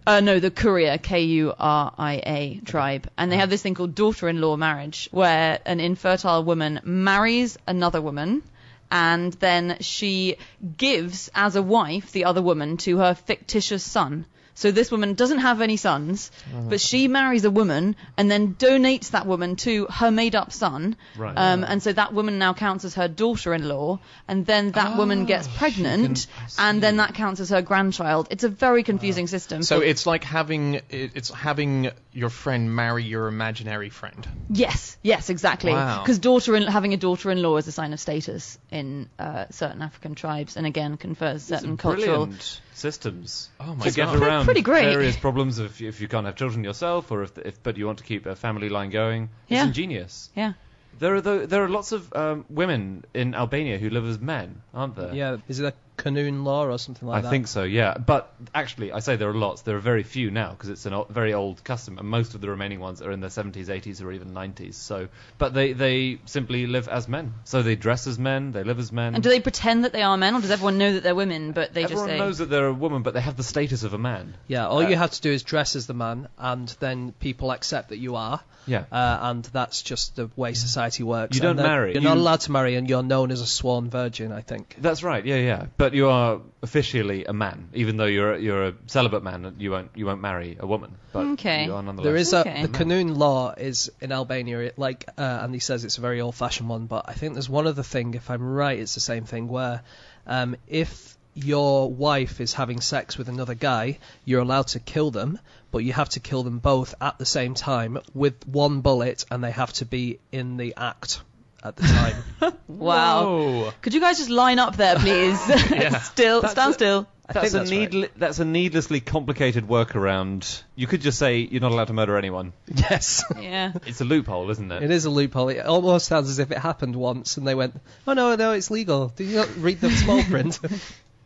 Uh, 0.06 0.20
no, 0.20 0.38
the 0.40 0.52
Kuria, 0.52 0.98
K-U-R-I-A 1.02 2.62
tribe, 2.66 3.08
and 3.18 3.32
they 3.32 3.38
have 3.38 3.50
this 3.50 3.62
thing 3.62 3.74
called 3.74 3.96
daughter-in-law 3.96 4.58
marriage, 4.58 5.08
where 5.12 5.60
an 5.66 5.80
infertile 5.80 6.44
woman 6.44 6.82
marries 6.84 7.58
another 7.66 8.02
woman. 8.02 8.44
And 8.92 9.34
then 9.34 9.78
she 9.80 10.38
gives 10.78 11.30
as 11.34 11.56
a 11.56 11.62
wife 11.62 12.12
the 12.12 12.26
other 12.26 12.42
woman 12.42 12.78
to 12.78 12.98
her 12.98 13.14
fictitious 13.16 13.84
son. 13.84 14.26
So 14.56 14.72
this 14.72 14.92
woman 14.92 15.16
doesn't 15.16 15.40
have 15.40 15.62
any 15.62 15.78
sons, 15.78 16.32
but 16.70 16.80
she 16.80 17.08
marries 17.08 17.44
a 17.44 17.50
woman 17.52 17.96
and 18.18 18.30
then 18.30 18.54
donates 18.54 19.12
that 19.12 19.26
woman 19.26 19.56
to 19.58 19.88
her 19.90 20.12
made-up 20.12 20.52
son. 20.52 20.96
Right. 21.18 21.36
Um, 21.36 21.64
and 21.64 21.82
so 21.82 21.92
that 21.92 22.14
woman 22.14 22.38
now 22.38 22.54
counts 22.54 22.86
as 22.86 22.96
her 22.96 23.08
daughter-in-law, 23.08 24.00
and 24.28 24.46
then 24.46 24.72
that 24.72 24.98
woman 24.98 25.26
gets 25.26 25.48
pregnant, 25.48 26.28
and 26.60 26.82
then 26.84 26.98
that 26.98 27.16
counts 27.16 27.40
as 27.40 27.50
her 27.50 27.62
grandchild. 27.62 28.28
It's 28.30 28.44
a 28.44 28.50
very 28.50 28.84
confusing 28.84 29.28
system. 29.28 29.64
So 29.64 29.80
for- 29.80 29.86
it's 29.86 30.06
like 30.06 30.24
having 30.24 30.82
it's 30.90 31.30
having 31.32 31.90
your 32.12 32.30
friend 32.30 32.76
marry 32.76 33.04
your 33.04 33.28
imaginary 33.28 33.90
friend. 33.90 34.28
Yes, 34.50 34.98
yes, 35.02 35.30
exactly. 35.30 35.72
Wow. 35.72 36.02
Because 36.02 36.20
daughter 36.20 36.56
in, 36.56 36.64
having 36.64 36.94
a 36.94 36.98
daughter-in-law 36.98 37.58
is 37.58 37.68
a 37.68 37.72
sign 37.72 37.94
of 37.94 38.00
status 38.00 38.60
in 38.72 39.10
uh, 39.18 39.46
certain 39.50 39.82
African 39.82 40.14
tribes, 40.14 40.58
and 40.58 40.68
again 40.68 40.98
confers 40.98 41.44
certain 41.44 41.78
cultural. 41.78 42.28
Brilliant 42.28 42.62
systems 42.74 43.50
Oh 43.60 43.76
my 43.76 43.86
to 43.86 43.92
get 43.92 44.14
around 44.16 44.46
Pretty 44.46 44.62
great. 44.62 44.86
various 44.86 45.16
problems 45.18 45.60
if, 45.60 45.82
if 45.82 46.02
you 46.02 46.08
can't 46.08 46.26
have 46.26 46.36
children 46.36 46.64
yourself, 46.64 47.12
or 47.12 47.24
if, 47.24 47.38
if 47.38 47.62
but 47.64 47.78
you 47.78 47.86
want 47.86 48.00
to 48.00 48.04
keep 48.04 48.26
a 48.26 48.36
family 48.36 48.70
line 48.70 48.90
going. 48.90 49.30
Yeah. 49.48 49.60
It's 49.62 49.68
ingenious. 49.68 50.30
Yeah. 50.36 50.54
There 51.00 51.16
are 51.16 51.22
tho- 51.22 51.46
there 51.46 51.64
are 51.64 51.70
lots 51.70 51.92
of 51.92 52.14
um, 52.14 52.46
women 52.50 53.04
in 53.14 53.34
Albania 53.34 53.78
who 53.80 53.90
live 53.90 54.06
as 54.06 54.20
men, 54.20 54.62
aren't 54.74 54.96
there? 54.96 55.14
Yeah, 55.14 55.38
is 55.48 55.60
it 55.60 55.66
a 55.66 55.74
Kanun 55.98 56.44
law 56.44 56.66
or 56.66 56.78
something 56.80 57.08
like 57.08 57.20
I 57.20 57.22
that? 57.22 57.28
I 57.28 57.32
think 57.32 57.48
so, 57.48 57.64
yeah. 57.64 57.98
But 57.98 58.34
actually, 58.54 58.92
I 58.92 59.00
say 59.00 59.16
there 59.16 59.30
are 59.30 59.34
lots. 59.34 59.62
There 59.62 59.76
are 59.76 59.80
very 59.82 60.04
few 60.04 60.32
now 60.32 60.52
because 60.52 60.70
it's 60.70 60.86
a 60.86 61.06
very 61.10 61.34
old 61.34 61.64
custom, 61.64 61.98
and 61.98 62.08
most 62.08 62.34
of 62.36 62.42
the 62.42 62.50
remaining 62.50 62.80
ones 62.80 63.02
are 63.02 63.12
in 63.12 63.20
their 63.20 63.30
70s, 63.30 63.68
80s, 63.68 64.04
or 64.04 64.12
even 64.12 64.34
90s. 64.34 64.74
So, 64.76 65.08
but 65.38 65.54
they 65.54 65.74
they 65.74 66.20
simply 66.26 66.68
live 66.68 66.88
as 66.88 67.08
men. 67.08 67.34
So 67.44 67.62
they 67.62 67.76
dress 67.76 68.08
as 68.08 68.18
men, 68.18 68.52
they 68.52 68.64
live 68.64 68.80
as 68.80 68.92
men. 68.92 69.14
And 69.16 69.24
do 69.24 69.30
they 69.30 69.40
pretend 69.40 69.86
that 69.86 69.94
they 69.94 70.04
are 70.04 70.18
men, 70.18 70.36
or 70.36 70.42
does 70.42 70.52
everyone 70.52 70.78
know 70.78 70.94
that 70.94 71.04
they're 71.04 71.16
women, 71.16 71.52
but 71.52 71.74
they 71.74 71.84
Everyone 71.84 72.08
just 72.08 72.14
say? 72.14 72.20
knows 72.20 72.38
that 72.40 72.50
they're 72.50 72.68
a 72.68 72.74
woman, 72.74 73.04
but 73.04 73.14
they 73.14 73.22
have 73.22 73.38
the 73.38 73.44
status 73.44 73.84
of 73.84 73.94
a 73.94 73.98
man. 74.00 74.36
Yeah, 74.48 74.68
all 74.68 74.80
Uh, 74.84 74.90
you 74.90 74.96
have 74.96 75.12
to 75.12 75.22
do 75.22 75.32
is 75.32 75.44
dress 75.44 75.76
as 75.76 75.86
the 75.88 75.94
man, 75.94 76.28
and 76.38 76.68
then 76.80 77.12
people 77.20 77.52
accept 77.52 77.90
that 77.90 77.98
you 77.98 78.16
are. 78.16 78.40
Yeah. 78.66 78.86
Uh, 78.90 79.18
and 79.24 79.44
that's 79.44 79.82
just 79.82 80.16
the 80.16 80.30
way 80.38 80.54
society 80.54 81.04
works. 81.04 81.36
You 81.36 81.42
don't 81.42 81.58
marry. 81.58 81.92
You're 81.94 82.02
not 82.02 82.16
allowed 82.16 82.40
to 82.42 82.52
marry, 82.54 82.76
and 82.76 82.88
you're 82.90 83.04
known 83.04 83.30
as 83.30 83.42
a 83.42 83.46
sworn 83.46 83.90
virgin. 83.90 84.32
I 84.32 84.40
think. 84.40 84.78
That's 84.80 85.04
right. 85.04 85.26
Yeah, 85.26 85.36
yeah. 85.36 85.66
But 85.76 85.83
you 85.92 86.08
are 86.08 86.40
officially 86.62 87.26
a 87.26 87.34
man, 87.34 87.70
even 87.74 87.98
though 87.98 88.06
you're 88.06 88.38
you're 88.38 88.68
a 88.68 88.74
celibate 88.88 89.24
man. 89.24 89.56
You 89.60 89.72
won't 89.72 89.92
you 89.96 90.06
won't 90.06 90.22
marry 90.22 90.56
a 90.60 90.66
woman. 90.66 90.96
But 91.12 91.26
Okay. 91.34 91.66
You 91.66 91.74
are 91.76 91.84
nonetheless. 91.84 92.06
There 92.06 92.16
is 92.16 92.34
Okay. 92.34 92.62
a 92.62 92.68
the 92.68 92.78
Kanun 92.78 93.18
law 93.18 93.54
is 93.58 93.92
in 94.00 94.12
Albania. 94.12 94.60
It, 94.60 94.80
like 94.80 95.06
uh, 95.18 95.22
Andy 95.44 95.60
says, 95.60 95.84
it's 95.84 95.98
a 95.98 96.02
very 96.02 96.22
old-fashioned 96.22 96.70
one, 96.70 96.86
but 96.86 97.06
I 97.10 97.14
think 97.14 97.34
there's 97.34 97.50
one 97.50 97.68
other 97.68 97.84
thing. 97.84 98.14
If 98.14 98.30
I'm 98.30 98.42
right, 98.42 98.80
it's 98.80 98.94
the 98.94 99.02
same 99.02 99.26
thing 99.26 99.48
where 99.50 99.82
um, 100.26 100.56
if 100.68 101.18
your 101.36 101.92
wife 101.92 102.40
is 102.40 102.54
having 102.54 102.80
sex 102.80 103.18
with 103.18 103.28
another 103.28 103.56
guy, 103.56 103.98
you're 104.24 104.42
allowed 104.42 104.68
to 104.68 104.80
kill 104.80 105.10
them, 105.12 105.40
but 105.72 105.80
you 105.80 105.92
have 105.92 106.10
to 106.10 106.20
kill 106.20 106.44
them 106.44 106.60
both 106.60 106.94
at 107.02 107.18
the 107.18 107.26
same 107.26 107.56
time 107.56 107.98
with 108.14 108.48
one 108.48 108.82
bullet, 108.82 109.26
and 109.32 109.44
they 109.44 109.52
have 109.52 109.74
to 109.74 109.86
be 109.86 110.20
in 110.32 110.58
the 110.58 110.76
act 110.78 111.22
at 111.64 111.76
the 111.76 111.84
time. 111.84 112.16
wow. 112.68 113.24
Whoa. 113.26 113.72
Could 113.82 113.94
you 113.94 114.00
guys 114.02 114.18
just 114.18 114.30
line 114.30 114.60
up 114.60 114.76
there, 114.76 114.98
please? 114.98 115.40
still, 116.04 116.42
That's 116.42 116.52
stand 116.54 116.72
a- 116.72 116.74
still. 116.74 117.08
I 117.26 117.32
That's 117.32 117.52
think 117.54 117.68
a 117.68 117.70
that's 117.70 117.94
right. 117.96 118.12
that's 118.18 118.40
a 118.40 118.46
needlessly 118.46 119.00
complicated 119.00 119.66
workaround. 119.66 120.62
You 120.76 120.88
could 120.88 121.00
just 121.00 121.18
say 121.18 121.38
you're 121.38 121.62
not 121.62 121.72
allowed 121.72 121.88
to 121.88 121.94
murder 121.94 122.18
anyone. 122.18 122.52
yes. 122.68 123.24
Yeah. 123.40 123.72
It's 123.88 124.02
a 124.02 124.04
loophole, 124.04 124.50
isn't 124.52 124.70
it? 124.70 124.84
It 124.84 124.92
is 124.92 125.06
a 125.06 125.10
loophole. 125.10 125.48
It 125.48 125.66
almost 125.66 126.06
sounds 126.08 126.30
as 126.30 126.40
if 126.40 126.52
it 126.52 126.58
happened 126.58 126.98
once 126.98 127.38
and 127.38 127.48
they 127.48 127.56
went, 127.56 127.80
oh 128.06 128.14
no, 128.14 128.36
no, 128.36 128.52
it's 128.52 128.70
legal. 128.70 129.08
Did 129.08 129.28
you 129.30 129.38
not 129.38 129.56
read 129.56 129.80
the 129.80 129.90
small 129.90 130.22
print? 130.24 130.60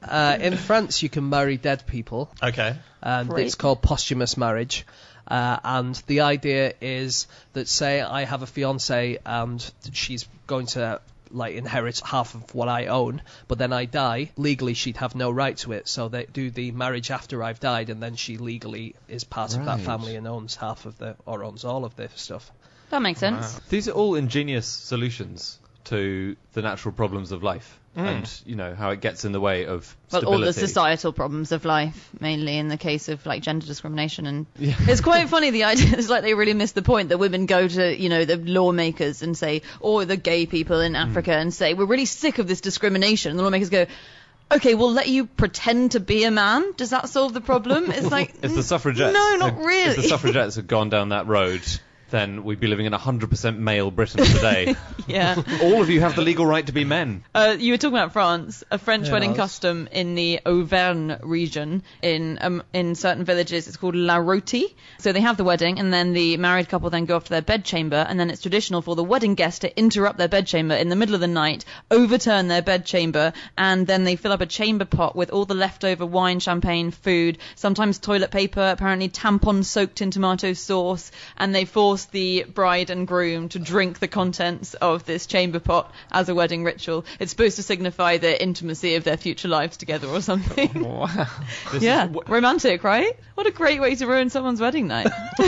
uh, 0.04 0.38
in 0.40 0.56
France, 0.56 1.02
you 1.02 1.10
can 1.10 1.30
marry 1.30 1.58
dead 1.58 1.88
people, 1.88 2.30
Okay. 2.44 2.76
and 3.02 3.28
Great. 3.30 3.48
it's 3.48 3.56
called 3.56 3.82
posthumous 3.82 4.38
marriage. 4.38 4.86
Uh, 5.28 5.60
and 5.64 5.96
the 6.08 6.22
idea 6.22 6.74
is 6.82 7.28
that, 7.54 7.68
say, 7.68 8.02
I 8.02 8.24
have 8.24 8.44
a 8.44 8.48
fiance 8.48 9.18
and 9.26 9.72
she's 9.92 10.28
going 10.46 10.68
to 10.68 11.02
like 11.32 11.56
inherit 11.56 12.00
half 12.00 12.36
of 12.36 12.56
what 12.56 12.70
I 12.70 12.86
own, 12.86 13.22
but 13.48 13.58
then 13.58 13.74
I 13.74 13.86
die. 13.86 14.32
Legally, 14.38 14.74
she'd 14.74 14.98
have 14.98 15.16
no 15.16 15.30
right 15.30 15.58
to 15.58 15.74
it, 15.74 15.88
so 15.88 16.08
they 16.08 16.26
do 16.26 16.50
the 16.50 16.72
marriage 16.72 17.12
after 17.12 17.44
I've 17.44 17.60
died, 17.60 17.90
and 17.90 18.02
then 18.02 18.16
she 18.16 18.38
legally 18.38 18.96
is 19.10 19.26
part 19.26 19.56
of 19.56 19.66
that 19.66 19.82
family 19.82 20.16
and 20.16 20.28
owns 20.28 20.56
half 20.56 20.86
of 20.86 20.98
the 20.98 21.16
or 21.26 21.44
owns 21.44 21.66
all 21.66 21.84
of 21.84 21.96
the 21.98 22.10
stuff. 22.16 22.50
That 22.90 23.02
makes 23.02 23.20
sense. 23.20 23.60
These 23.70 23.90
are 23.90 23.92
all 23.92 24.16
ingenious 24.16 24.66
solutions 24.66 25.60
to 25.90 26.36
the 26.54 26.62
natural 26.62 26.94
problems 26.94 27.32
of 27.32 27.44
life, 27.44 27.80
Mm. 27.98 28.06
and 28.06 28.42
you 28.46 28.56
know 28.56 28.76
how 28.76 28.92
it 28.92 29.02
gets 29.02 29.26
in 29.26 29.32
the 29.32 29.40
way 29.40 29.66
of 29.66 29.96
Well, 30.12 30.24
all 30.26 30.40
the 30.40 30.54
societal 30.54 31.12
problems 31.14 31.52
of 31.52 31.66
life, 31.66 32.10
mainly 32.20 32.58
in 32.58 32.68
the 32.68 32.78
case 32.78 33.10
of 33.10 33.26
like 33.26 33.42
gender 33.42 33.66
discrimination, 33.66 34.28
and 34.28 34.46
Yeah. 34.60 34.76
it's 34.82 35.02
quite 35.02 35.28
funny. 35.36 35.50
The 35.50 35.64
idea 35.64 35.98
is 35.98 36.08
like 36.08 36.22
they 36.22 36.36
really 36.36 36.54
miss 36.54 36.74
the 36.74 36.84
point 36.84 37.10
that 37.10 37.18
women 37.18 37.48
go 37.48 37.68
to 37.68 38.00
you 38.00 38.10
know 38.10 38.24
the 38.26 38.38
lawmakers 38.38 39.24
and 39.24 39.36
say, 39.36 39.64
or 39.80 40.06
the 40.06 40.16
gay 40.18 40.46
people 40.46 40.80
in 40.82 40.96
Africa, 40.96 41.34
and 41.34 41.52
say 41.54 41.74
we're 41.74 41.86
really 41.86 42.06
sick 42.06 42.38
of 42.38 42.48
this 42.48 42.62
discrimination. 42.62 43.32
And 43.32 43.40
the 43.40 43.44
lawmakers 43.44 43.70
go. 43.70 43.88
Okay, 44.50 44.76
we'll 44.76 44.94
let 44.94 45.10
you 45.10 45.26
pretend 45.26 45.92
to 45.92 46.00
be 46.00 46.24
a 46.24 46.32
man. 46.32 46.72
Does 46.78 46.92
that 46.92 47.10
solve 47.10 47.34
the 47.34 47.42
problem? 47.42 47.92
It's 47.92 48.10
like 48.10 48.34
If 48.42 48.56
the 48.56 48.64
suffragettes, 48.64 49.14
No, 49.14 49.36
not 49.36 49.58
really. 49.58 49.90
If 49.90 49.96
the 49.98 50.04
suffragettes 50.04 50.56
had 50.56 50.68
gone 50.68 50.90
down 50.90 51.10
that 51.10 51.28
road, 51.28 51.60
then 52.10 52.44
we'd 52.44 52.60
be 52.60 52.68
living 52.68 52.86
in 52.86 52.94
100% 52.94 53.58
male 53.58 53.92
Britain 53.92 54.24
today. 54.24 54.76
yeah. 55.08 55.42
all 55.62 55.82
of 55.82 55.90
you 55.90 56.02
have 56.02 56.16
the 56.16 56.22
legal 56.22 56.46
right 56.46 56.66
to 56.66 56.72
be 56.72 56.84
men. 56.86 57.24
Uh, 57.36 57.56
you 57.60 57.74
were 57.74 57.78
talking 57.78 57.98
about 57.98 58.14
France, 58.14 58.64
a 58.72 58.78
French 58.78 59.08
Yeah, 59.08 59.14
wedding 59.14 59.32
was- 59.32 59.38
custom 59.38 59.88
in 59.92 60.16
the 60.16 60.40
Auvergne 60.46 61.16
region 61.22 61.84
in 62.02 62.38
um, 62.42 62.64
in 62.74 62.96
certain 62.96 63.24
villages. 63.26 63.68
It's 63.68 63.78
called 63.78 63.96
la 63.96 64.18
rôtie. 64.18 64.74
So 65.00 65.12
they 65.12 65.22
have 65.22 65.38
the 65.38 65.44
wedding, 65.44 65.80
and 65.80 65.92
then 65.94 66.14
the 66.14 66.38
married 66.38 66.70
couple 66.70 66.90
then 66.90 67.06
go 67.06 67.16
off 67.16 67.26
to 67.26 67.30
their 67.30 67.42
bedchamber, 67.42 68.06
and 68.08 68.20
then 68.20 68.30
it's 68.30 68.42
traditional 68.42 68.82
for 68.82 68.96
the 68.96 69.04
wedding 69.04 69.36
guest 69.36 69.62
to 69.62 69.78
interrupt 69.80 70.18
their 70.18 70.28
bedchamber 70.28 70.76
in 70.76 70.90
the 70.90 70.96
middle 70.96 71.16
of 71.16 71.22
the 71.22 71.28
night, 71.28 71.66
overturn 71.92 72.48
their 72.48 72.62
bedchamber, 72.62 73.34
and 73.58 73.86
then 73.88 74.04
they 74.04 74.16
fill 74.16 74.32
up 74.32 74.42
a 74.42 74.46
chamber 74.46 74.86
pot 74.86 75.16
with 75.16 75.30
all 75.32 75.46
the 75.46 75.54
leftover 75.56 76.06
wine, 76.06 76.40
champagne, 76.40 76.92
food, 76.92 77.38
sometimes 77.56 78.00
toilet 78.00 78.32
paper, 78.32 78.70
apparently 78.74 79.10
tampons 79.10 79.66
soaked 79.66 80.02
in 80.02 80.12
tomato 80.12 80.54
sauce, 80.54 81.12
and 81.38 81.54
they 81.54 81.66
force 81.66 81.97
the 82.06 82.44
bride 82.44 82.90
and 82.90 83.08
groom 83.08 83.50
to 83.50 83.60
drink 83.60 84.00
the 84.00 84.08
contents 84.08 84.74
of 84.76 85.06
this 85.06 85.26
chamber 85.26 85.60
pot 85.60 85.92
as 86.12 86.30
a 86.30 86.36
wedding 86.36 86.64
ritual. 86.64 87.06
It's 87.20 87.32
supposed 87.32 87.58
to 87.58 87.64
signify 87.64 88.18
the 88.18 88.42
intimacy 88.42 88.96
of 88.96 89.04
their 89.04 89.18
future 89.18 89.48
lives 89.48 89.78
together 89.78 90.08
or 90.08 90.22
something. 90.22 90.70
Wow. 90.88 91.28
This 91.72 91.84
yeah, 91.84 92.06
is 92.10 92.16
wh- 92.16 92.30
romantic, 92.30 92.84
right? 92.84 93.18
What 93.36 93.46
a 93.48 93.52
great 93.52 93.82
way 93.82 93.96
to 93.96 94.08
ruin 94.08 94.30
someone's 94.30 94.62
wedding 94.62 94.88
night. 94.88 95.08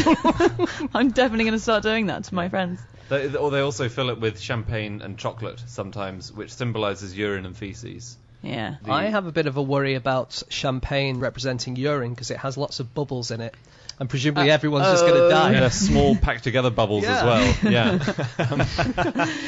I'm 0.94 1.12
definitely 1.12 1.46
going 1.46 1.54
to 1.54 1.60
start 1.60 1.84
doing 1.84 2.08
that 2.08 2.26
to 2.26 2.36
my 2.36 2.50
friends. 2.50 2.80
They, 3.10 3.36
or 3.36 3.50
they 3.52 3.62
also 3.62 3.90
fill 3.90 4.10
it 4.10 4.20
with 4.20 4.40
champagne 4.40 5.02
and 5.02 5.18
chocolate 5.18 5.62
sometimes, 5.66 6.32
which 6.32 6.54
symbolises 6.54 7.18
urine 7.18 7.46
and 7.46 7.56
feces. 7.58 8.18
Yeah. 8.42 8.76
The- 8.84 8.92
I 8.92 9.06
have 9.06 9.26
a 9.26 9.32
bit 9.32 9.48
of 9.48 9.58
a 9.58 9.62
worry 9.62 9.96
about 9.96 10.44
champagne 10.50 11.20
representing 11.20 11.76
urine 11.76 12.12
because 12.14 12.32
it 12.32 12.38
has 12.38 12.58
lots 12.58 12.80
of 12.80 12.94
bubbles 12.94 13.32
in 13.32 13.42
it, 13.42 13.56
and 14.00 14.10
presumably 14.10 14.50
Uh, 14.50 14.54
everyone's 14.54 14.88
just 14.88 15.06
going 15.06 15.22
to 15.22 15.30
die. 15.30 15.48
And 15.52 15.62
they're 15.62 15.70
small 15.70 16.16
packed 16.16 16.44
together 16.44 16.70
bubbles 16.70 17.04
as 17.06 17.24
well. 17.24 17.56
Yeah. 17.72 17.98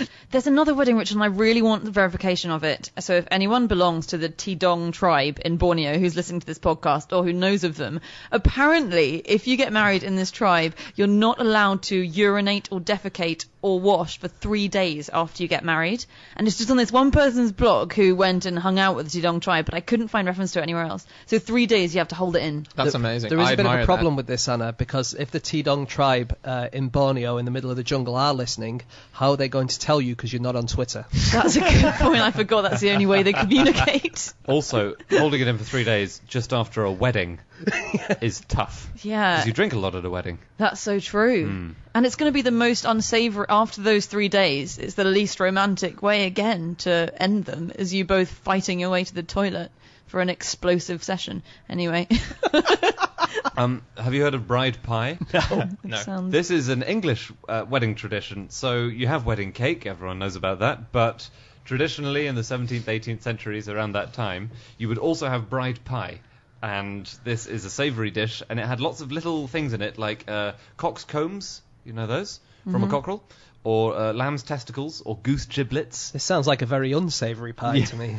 There's 0.32 0.48
another 0.48 0.74
wedding 0.74 0.96
ritual, 0.98 1.22
and 1.22 1.34
I 1.34 1.36
really 1.38 1.62
want 1.62 1.84
the 1.84 1.92
verification 1.92 2.52
of 2.52 2.64
it. 2.64 2.90
So, 3.00 3.16
if 3.16 3.28
anyone 3.32 3.68
belongs 3.68 4.08
to 4.08 4.18
the 4.18 4.30
Tidong 4.30 4.94
tribe 4.94 5.40
in 5.44 5.58
Borneo 5.58 5.98
who's 5.98 6.16
listening 6.16 6.40
to 6.40 6.48
this 6.48 6.60
podcast 6.60 7.16
or 7.16 7.24
who 7.24 7.34
knows 7.34 7.66
of 7.66 7.76
them, 7.76 8.00
apparently, 8.32 9.16
if 9.26 9.48
you 9.48 9.58
get 9.58 9.74
married 9.74 10.04
in 10.04 10.16
this 10.16 10.32
tribe, 10.32 10.74
you're 10.96 11.08
not 11.08 11.42
allowed 11.42 11.84
to 11.84 11.98
urinate 11.98 12.70
or 12.72 12.80
defecate 12.80 13.46
or 13.62 13.80
wash 13.80 14.20
for 14.20 14.28
three 14.28 14.68
days 14.70 15.10
after 15.14 15.44
you 15.44 15.50
get 15.50 15.64
married. 15.66 16.04
And 16.36 16.48
it's 16.48 16.58
just 16.58 16.72
on 16.72 16.78
this 16.78 16.92
one 16.92 17.12
person's 17.12 17.52
blog 17.52 17.94
who 17.94 18.16
went 18.16 18.46
and 18.46 18.58
hung 18.58 18.80
out 18.80 18.96
with 18.96 19.12
the 19.12 19.22
Tidong 19.22 19.42
tribe, 19.42 19.66
but 19.66 19.74
I 19.74 19.82
couldn't 19.82 20.08
find 20.08 20.26
reference 20.28 20.54
to 20.54 20.60
it 20.60 20.64
anywhere 20.64 20.86
else. 20.86 21.06
So, 21.26 21.40
three 21.40 21.66
days 21.68 21.94
you 21.94 22.00
have 22.00 22.08
to 22.10 22.16
hold 22.16 22.38
it 22.38 22.44
in. 22.44 22.66
That's 22.76 22.94
There- 22.94 23.00
amazing. 23.02 23.30
There 23.30 23.40
is 23.40 23.50
I 23.50 23.52
a 23.52 23.58
bit 23.58 23.66
of 23.66 23.80
a 23.82 23.86
problem 23.86 24.14
that. 24.14 24.18
with 24.18 24.28
this, 24.28 24.41
Anna, 24.48 24.74
because 24.74 25.14
if 25.14 25.32
the 25.32 25.40
Tidong 25.40 25.88
tribe 25.88 26.38
uh, 26.44 26.70
in 26.72 26.90
Borneo, 26.90 27.38
in 27.38 27.46
the 27.46 27.52
middle 27.52 27.70
of 27.70 27.78
the 27.78 27.84
jungle, 27.84 28.16
are 28.16 28.34
listening, 28.34 28.82
how 29.12 29.32
are 29.32 29.38
they 29.38 29.50
going 29.50 29.68
to 29.68 29.80
tell 29.80 30.02
you 30.02 30.16
because 30.16 30.32
you're 30.32 30.42
not 30.42 30.56
on 30.56 30.68
Twitter? 30.68 31.06
That's 31.32 31.56
a 31.56 31.60
good 31.60 31.94
point. 31.96 32.22
I 32.22 32.32
forgot 32.32 32.62
that's 32.62 32.82
the 32.82 32.92
only 32.92 33.06
way 33.06 33.24
they 33.24 33.34
communicate. 33.34 34.34
also, 34.48 34.96
holding 35.10 35.42
it 35.42 35.48
in 35.48 35.58
for 35.58 35.64
three 35.64 35.84
days 35.84 36.22
just 36.28 36.54
after 36.54 36.84
a 36.84 36.92
wedding 36.92 37.40
is 38.22 38.42
tough. 38.42 38.90
Yeah. 39.04 39.36
Because 39.36 39.48
you 39.48 39.54
drink 39.54 39.74
a 39.74 39.80
lot 39.80 39.96
at 39.96 40.06
a 40.06 40.10
wedding. 40.10 40.40
That's 40.58 40.80
so 40.80 41.00
true. 41.00 41.48
Hmm. 41.48 41.72
And 41.94 42.06
it's 42.06 42.16
going 42.16 42.30
to 42.30 42.34
be 42.34 42.42
the 42.42 42.52
most 42.52 42.86
unsavory 42.86 43.48
after 43.50 43.82
those 43.82 44.06
three 44.06 44.30
days. 44.30 44.78
It's 44.78 44.94
the 44.94 45.04
least 45.04 45.40
romantic 45.40 46.02
way 46.02 46.26
again 46.26 46.76
to 46.80 47.14
end 47.22 47.46
them, 47.46 47.72
is 47.76 47.94
you 47.94 48.06
both 48.06 48.30
fighting 48.30 48.80
your 48.80 48.90
way 48.90 49.04
to 49.04 49.14
the 49.14 49.24
toilet 49.24 49.72
for 50.12 50.20
an 50.20 50.30
explosive 50.30 51.04
session. 51.04 51.42
Anyway, 51.70 52.08
Um, 53.58 53.84
have 53.98 54.14
you 54.14 54.22
heard 54.24 54.34
of 54.34 54.48
bride 54.48 54.82
pie? 54.82 55.20
No. 55.84 55.98
sounds 55.98 56.32
This 56.32 56.52
is 56.52 56.70
an 56.70 56.84
English 56.84 57.32
uh, 57.48 57.66
wedding 57.70 57.96
tradition. 57.96 58.50
So 58.50 58.86
you 58.86 59.08
have 59.08 59.26
wedding 59.26 59.52
cake, 59.52 59.86
everyone 59.86 60.20
knows 60.20 60.36
about 60.36 60.60
that, 60.60 60.92
but 60.92 61.30
Traditionally, 61.64 62.28
in 62.28 62.36
the 62.36 62.42
17th, 62.42 62.84
18th 62.84 63.22
centuries, 63.22 63.70
around 63.70 63.94
that 63.94 64.14
time, 64.14 64.52
you 64.78 64.88
would 64.88 64.98
also 64.98 65.28
have 65.28 65.50
bride 65.50 65.84
pie. 65.86 66.20
And 66.62 67.06
this 67.24 67.46
is 67.48 67.66
a 67.66 67.70
savoury 67.70 68.12
dish, 68.12 68.44
and 68.50 68.60
it 68.60 68.66
had 68.66 68.80
lots 68.80 69.02
of 69.02 69.12
little 69.12 69.48
things 69.48 69.74
in 69.74 69.82
it, 69.82 69.98
like 69.98 70.30
uh, 70.30 70.54
cock's 70.78 71.04
combs, 71.06 71.62
you 71.86 71.94
know 71.94 72.08
those, 72.08 72.40
from 72.64 72.84
a 72.84 72.88
cockerel, 72.88 73.24
or 73.64 73.96
uh, 73.96 74.14
lamb's 74.14 74.44
testicles, 74.44 75.02
or 75.02 75.18
goose 75.18 75.46
giblets. 75.46 76.12
This 76.12 76.24
sounds 76.24 76.46
like 76.46 76.62
a 76.62 76.66
very 76.66 76.92
unsavoury 76.92 77.54
pie 77.54 77.82
to 77.82 77.96
me. 77.96 78.18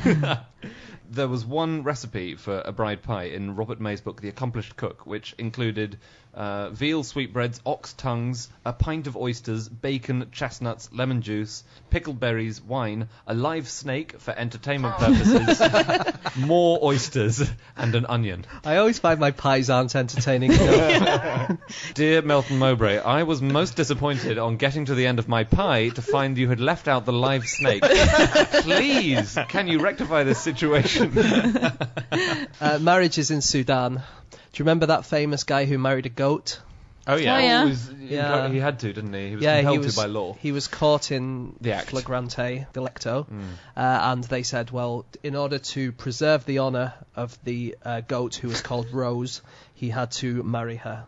There 1.13 1.27
was 1.27 1.45
one 1.45 1.83
recipe 1.83 2.35
for 2.35 2.61
a 2.65 2.71
bride 2.71 3.03
pie 3.03 3.25
in 3.25 3.55
Robert 3.55 3.79
May's 3.79 4.01
book, 4.01 4.21
The 4.21 4.29
Accomplished 4.29 4.75
Cook, 4.75 5.05
which 5.05 5.35
included 5.37 5.99
uh, 6.33 6.69
veal 6.71 7.03
sweetbreads, 7.03 7.61
ox 7.65 7.93
tongues, 7.93 8.49
a 8.65 8.73
pint 8.73 9.05
of 9.07 9.15
oysters, 9.15 9.69
bacon, 9.69 10.27
chestnuts, 10.31 10.89
lemon 10.91 11.21
juice, 11.21 11.63
pickled 11.91 12.19
berries, 12.19 12.61
wine, 12.61 13.07
a 13.27 13.33
live 13.33 13.69
snake 13.69 14.19
for 14.19 14.31
entertainment 14.31 14.95
purposes, 14.97 15.61
more 16.37 16.79
oysters, 16.83 17.47
and 17.77 17.93
an 17.93 18.05
onion. 18.07 18.45
I 18.65 18.77
always 18.77 18.97
find 18.97 19.19
my 19.19 19.31
pies 19.31 19.69
aren't 19.69 19.95
entertaining. 19.95 20.51
Dear 21.93 22.21
Melton 22.23 22.57
Mowbray, 22.57 22.97
I 22.97 23.23
was 23.23 23.41
most 23.41 23.75
disappointed 23.75 24.39
on 24.39 24.57
getting 24.57 24.85
to 24.85 24.95
the 24.95 25.05
end 25.05 25.19
of 25.19 25.27
my 25.27 25.43
pie 25.43 25.89
to 25.89 26.01
find 26.01 26.37
you 26.37 26.49
had 26.49 26.59
left 26.59 26.87
out 26.87 27.05
the 27.05 27.13
live 27.13 27.47
snake. 27.47 27.83
Please, 28.61 29.37
can 29.49 29.67
you 29.67 29.79
rectify 29.79 30.23
this 30.23 30.39
situation? 30.39 31.02
Uh, 32.61 32.79
marriages 32.79 33.31
in 33.31 33.41
Sudan. 33.41 33.95
Do 33.95 34.37
you 34.59 34.63
remember 34.65 34.87
that 34.87 35.05
famous 35.05 35.43
guy 35.43 35.65
who 35.65 35.77
married 35.77 36.05
a 36.05 36.09
goat? 36.09 36.59
Oh 37.05 37.15
yeah, 37.15 37.35
Oh, 37.35 37.39
yeah. 37.39 37.63
He, 37.65 37.69
was- 37.69 37.89
Yeah. 37.99 38.49
he 38.49 38.59
had 38.59 38.79
to, 38.79 38.93
didn't 38.93 39.13
he? 39.13 39.29
He 39.29 39.35
was 39.35 39.43
yeah, 39.43 39.57
compelled 39.57 39.73
he 39.79 39.85
was 39.85 39.95
to 39.95 40.01
by 40.01 40.07
law. 40.07 40.33
he 40.39 40.51
was 40.53 40.67
caught 40.67 41.11
in 41.11 41.55
The 41.59 41.73
act. 41.73 41.89
flagrante 41.89 42.65
delicto, 42.73 43.25
Mm. 43.27 43.41
uh, 43.75 44.11
and 44.11 44.23
they 44.23 44.43
said, 44.43 44.71
well, 44.71 45.05
in 45.21 45.35
order 45.35 45.57
to 45.59 45.91
preserve 45.91 46.45
the 46.45 46.59
honour 46.59 46.93
of 47.15 47.37
the 47.43 47.75
uh, 47.83 48.01
goat 48.01 48.35
who 48.35 48.47
was 48.47 48.61
called 48.61 48.91
Rose, 48.93 49.41
he 49.73 49.89
had 49.89 50.11
to 50.11 50.43
marry 50.43 50.77
her, 50.77 51.03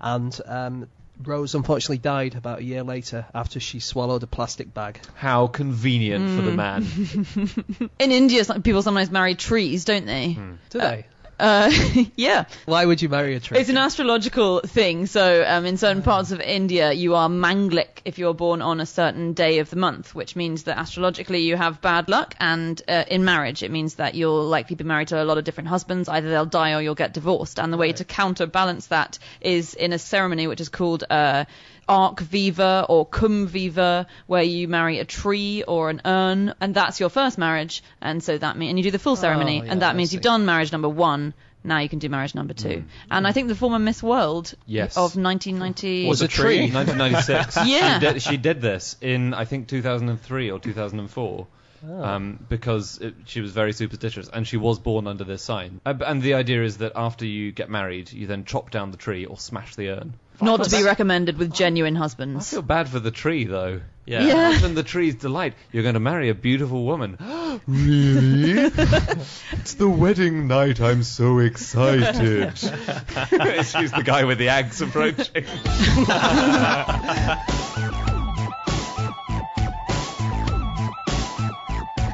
and 0.00 0.38
um, 0.46 0.88
Rose 1.22 1.54
unfortunately 1.54 1.98
died 1.98 2.34
about 2.34 2.60
a 2.60 2.64
year 2.64 2.82
later 2.82 3.26
after 3.34 3.60
she 3.60 3.80
swallowed 3.80 4.22
a 4.22 4.26
plastic 4.26 4.72
bag. 4.72 5.00
How 5.14 5.46
convenient 5.46 6.36
for 6.36 6.42
the 6.42 6.50
hmm. 6.50 6.56
man. 6.56 7.90
In 7.98 8.10
India, 8.10 8.44
some- 8.44 8.62
people 8.62 8.82
sometimes 8.82 9.10
marry 9.10 9.34
trees, 9.34 9.84
don't 9.84 10.06
they? 10.06 10.32
Hmm. 10.32 10.54
Do 10.70 10.78
they? 10.78 11.06
Uh, 11.38 11.70
yeah. 12.16 12.44
Why 12.66 12.84
would 12.84 13.02
you 13.02 13.08
marry 13.08 13.34
a 13.34 13.40
tree? 13.40 13.58
It's 13.58 13.68
an 13.68 13.76
astrological 13.76 14.60
thing. 14.60 15.06
So, 15.06 15.44
um, 15.46 15.66
in 15.66 15.76
certain 15.76 16.02
parts 16.02 16.30
of 16.30 16.40
India, 16.40 16.92
you 16.92 17.14
are 17.14 17.28
Manglik 17.28 18.02
if 18.04 18.18
you're 18.18 18.34
born 18.34 18.62
on 18.62 18.80
a 18.80 18.86
certain 18.86 19.32
day 19.32 19.58
of 19.58 19.70
the 19.70 19.76
month, 19.76 20.14
which 20.14 20.36
means 20.36 20.64
that 20.64 20.78
astrologically 20.78 21.40
you 21.40 21.56
have 21.56 21.80
bad 21.80 22.08
luck. 22.08 22.34
And 22.38 22.80
uh, 22.88 23.04
in 23.08 23.24
marriage, 23.24 23.62
it 23.62 23.70
means 23.70 23.96
that 23.96 24.14
you'll 24.14 24.44
likely 24.44 24.76
be 24.76 24.84
married 24.84 25.08
to 25.08 25.22
a 25.22 25.24
lot 25.24 25.38
of 25.38 25.44
different 25.44 25.68
husbands. 25.68 26.08
Either 26.08 26.30
they'll 26.30 26.46
die 26.46 26.74
or 26.74 26.80
you'll 26.80 26.94
get 26.94 27.14
divorced. 27.14 27.58
And 27.58 27.72
the 27.72 27.76
way 27.76 27.92
to 27.92 28.04
counterbalance 28.04 28.86
that 28.88 29.18
is 29.40 29.74
in 29.74 29.92
a 29.92 29.98
ceremony 29.98 30.46
which 30.46 30.60
is 30.60 30.68
called 30.68 31.04
uh, 31.08 31.44
Ark 31.92 32.20
Vivah 32.20 32.86
or 32.88 33.06
Kumbh 33.06 33.46
Vivah, 33.48 34.06
where 34.26 34.42
you 34.42 34.66
marry 34.68 34.98
a 34.98 35.04
tree 35.04 35.62
or 35.62 35.90
an 35.90 36.00
urn, 36.04 36.54
and 36.60 36.74
that's 36.74 37.00
your 37.00 37.10
first 37.10 37.38
marriage. 37.38 37.82
And 38.00 38.22
so 38.22 38.38
that 38.38 38.56
means, 38.56 38.70
and 38.70 38.78
you 38.78 38.84
do 38.84 38.90
the 38.90 38.98
full 38.98 39.12
oh, 39.12 39.16
ceremony, 39.16 39.60
Oh, 39.60 39.64
yeah, 39.64 39.72
and 39.72 39.82
that 39.82 39.90
I 39.90 39.96
means 39.96 40.10
see. 40.10 40.16
you've 40.16 40.22
done 40.22 40.46
marriage 40.46 40.72
number 40.72 40.88
one. 40.88 41.34
Now 41.64 41.78
you 41.78 41.88
can 41.88 41.98
do 42.00 42.08
marriage 42.08 42.34
number 42.34 42.54
two. 42.54 42.68
Mm. 42.68 42.84
And 43.10 43.26
I 43.26 43.32
think 43.32 43.48
the 43.48 43.54
former 43.54 43.78
Miss 43.78 44.02
World 44.02 44.54
Yes. 44.66 44.96
of 44.96 45.16
1990 45.16 46.08
Was 46.08 46.22
a 46.22 46.28
tree. 46.28 46.70
1996. 46.72 47.56
Yeah. 47.66 47.98
She 47.98 48.06
did, 48.06 48.22
she 48.22 48.36
did 48.36 48.60
this 48.60 48.96
in, 49.00 49.32
I 49.34 49.44
think, 49.44 49.68
2003 49.68 50.50
or 50.50 50.58
2004. 50.58 51.46
Oh. 51.88 52.02
Um, 52.02 52.44
because 52.48 52.98
it, 52.98 53.14
she 53.26 53.40
was 53.40 53.52
very 53.52 53.72
superstitious 53.72 54.28
and 54.32 54.46
she 54.46 54.56
was 54.56 54.78
born 54.78 55.06
under 55.06 55.24
this 55.24 55.42
sign. 55.42 55.80
Uh, 55.84 55.94
and 56.06 56.22
the 56.22 56.34
idea 56.34 56.62
is 56.62 56.78
that 56.78 56.92
after 56.94 57.26
you 57.26 57.52
get 57.52 57.70
married, 57.70 58.12
you 58.12 58.26
then 58.26 58.44
chop 58.44 58.70
down 58.70 58.90
the 58.90 58.96
tree 58.96 59.24
or 59.24 59.38
smash 59.38 59.74
the 59.74 59.90
urn. 59.90 60.14
not 60.40 60.64
to 60.64 60.70
be 60.70 60.82
recommended 60.82 61.38
with 61.38 61.52
genuine 61.52 61.96
I 61.96 62.00
husbands. 62.00 62.50
feel 62.50 62.62
bad 62.62 62.88
for 62.88 63.00
the 63.00 63.10
tree 63.10 63.44
though. 63.44 63.80
Yeah. 64.04 64.26
Yeah. 64.26 64.48
Imagine 64.50 64.74
the 64.74 64.82
tree's 64.82 65.14
delight. 65.14 65.54
You're 65.70 65.84
going 65.84 65.94
to 65.94 66.00
marry 66.00 66.28
a 66.28 66.34
beautiful 66.34 66.84
woman. 66.84 67.16
really? 67.68 68.52
it's 69.52 69.74
the 69.74 69.88
wedding 69.88 70.48
night. 70.48 70.80
I'm 70.80 71.04
so 71.04 71.38
excited. 71.38 72.58
She's 72.58 73.92
the 73.92 74.02
guy 74.04 74.24
with 74.24 74.38
the 74.38 74.48
axe 74.48 74.80
approaching. 74.80 75.44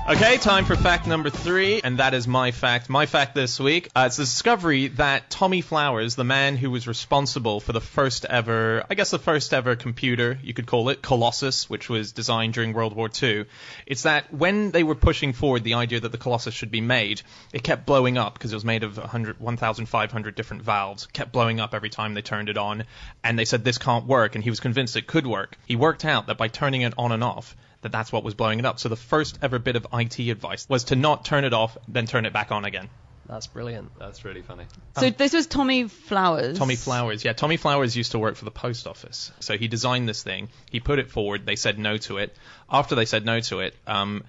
Okay, 0.09 0.39
time 0.39 0.65
for 0.65 0.75
fact 0.75 1.07
number 1.07 1.29
three, 1.29 1.83
and 1.83 1.99
that 1.99 2.15
is 2.15 2.27
my 2.27 2.51
fact. 2.51 2.89
My 2.89 3.05
fact 3.05 3.35
this 3.35 3.61
week, 3.61 3.91
uh, 3.95 4.05
it's 4.07 4.17
the 4.17 4.23
discovery 4.23 4.89
that 4.89 5.29
Tommy 5.29 5.61
Flowers, 5.61 6.15
the 6.15 6.25
man 6.25 6.57
who 6.57 6.71
was 6.71 6.89
responsible 6.89 7.61
for 7.61 7.75
the 7.75 7.83
first 7.83 8.25
ever, 8.25 8.87
I 8.89 8.95
guess 8.95 9.11
the 9.11 9.19
first 9.19 9.53
ever 9.53 9.77
computer, 9.77 10.39
you 10.43 10.55
could 10.55 10.67
call 10.67 10.89
it, 10.89 11.03
Colossus, 11.03 11.69
which 11.69 11.91
was 11.91 12.13
designed 12.13 12.55
during 12.55 12.73
World 12.73 12.95
War 12.97 13.11
II, 13.23 13.45
it's 13.85 14.05
that 14.05 14.33
when 14.33 14.71
they 14.71 14.83
were 14.83 14.95
pushing 14.95 15.35
forward 15.35 15.63
the 15.63 15.75
idea 15.75 16.01
that 16.01 16.11
the 16.11 16.17
Colossus 16.17 16.55
should 16.55 16.71
be 16.71 16.81
made, 16.81 17.21
it 17.53 17.63
kept 17.63 17.85
blowing 17.85 18.17
up 18.17 18.33
because 18.33 18.51
it 18.51 18.57
was 18.57 18.65
made 18.65 18.85
of 18.85 18.97
1,500 18.97 20.35
different 20.35 20.63
valves, 20.63 21.07
kept 21.13 21.33
blowing 21.33 21.61
up 21.61 21.75
every 21.75 21.91
time 21.91 22.15
they 22.15 22.23
turned 22.23 22.49
it 22.49 22.57
on, 22.57 22.85
and 23.23 23.39
they 23.39 23.45
said 23.45 23.63
this 23.63 23.77
can't 23.77 24.07
work, 24.07 24.37
and 24.37 24.43
he 24.43 24.49
was 24.49 24.61
convinced 24.61 24.97
it 24.97 25.07
could 25.07 25.27
work. 25.27 25.59
He 25.67 25.77
worked 25.77 26.07
out 26.07 26.29
that 26.29 26.39
by 26.39 26.49
turning 26.49 26.81
it 26.81 26.95
on 26.97 27.13
and 27.13 27.23
off, 27.23 27.55
that 27.83 27.93
that's 27.93 28.13
what 28.13 28.25
was 28.25 28.35
blowing 28.35 28.59
it 28.59 28.65
up. 28.65 28.79
So 28.79 28.89
the 28.89 28.97
first 28.97 29.39
ever 29.43 29.59
bit 29.59 29.77
of 29.77 29.87
IT 29.93 30.19
advice 30.19 30.69
was 30.69 30.85
to 30.85 30.97
not 30.97 31.25
turn 31.25 31.45
it 31.45 31.53
off, 31.53 31.77
then 31.87 32.07
turn 32.07 32.27
it 32.27 32.33
back 32.33 32.51
on 32.51 32.65
again. 32.65 32.89
That's 33.29 33.47
brilliant. 33.47 33.91
That's 33.99 34.25
really 34.25 34.41
funny. 34.41 34.65
So 34.99 35.11
this 35.11 35.35
was 35.35 35.47
Tommy 35.47 35.87
Flowers. 35.87 36.59
Tommy 36.59 36.77
Flowers, 36.77 37.25
yeah, 37.25 37.35
Tommy 37.35 37.59
Flowers 37.59 37.95
used 37.95 38.13
to 38.13 38.19
work 38.19 38.37
for 38.37 38.47
the 38.47 38.51
post 38.51 38.87
office. 38.87 39.31
So 39.41 39.59
he 39.59 39.69
designed 39.69 40.09
this 40.09 40.23
thing. 40.23 40.49
He 40.71 40.81
put 40.81 40.99
it 40.99 41.11
forward. 41.11 41.45
They 41.45 41.57
said 41.57 41.79
no 41.79 41.99
to 41.99 42.19
it. 42.19 42.35
After 42.71 42.95
they 42.95 43.05
said 43.05 43.27
no 43.27 43.41
to 43.41 43.61
it, 43.61 43.75
um, 43.87 44.25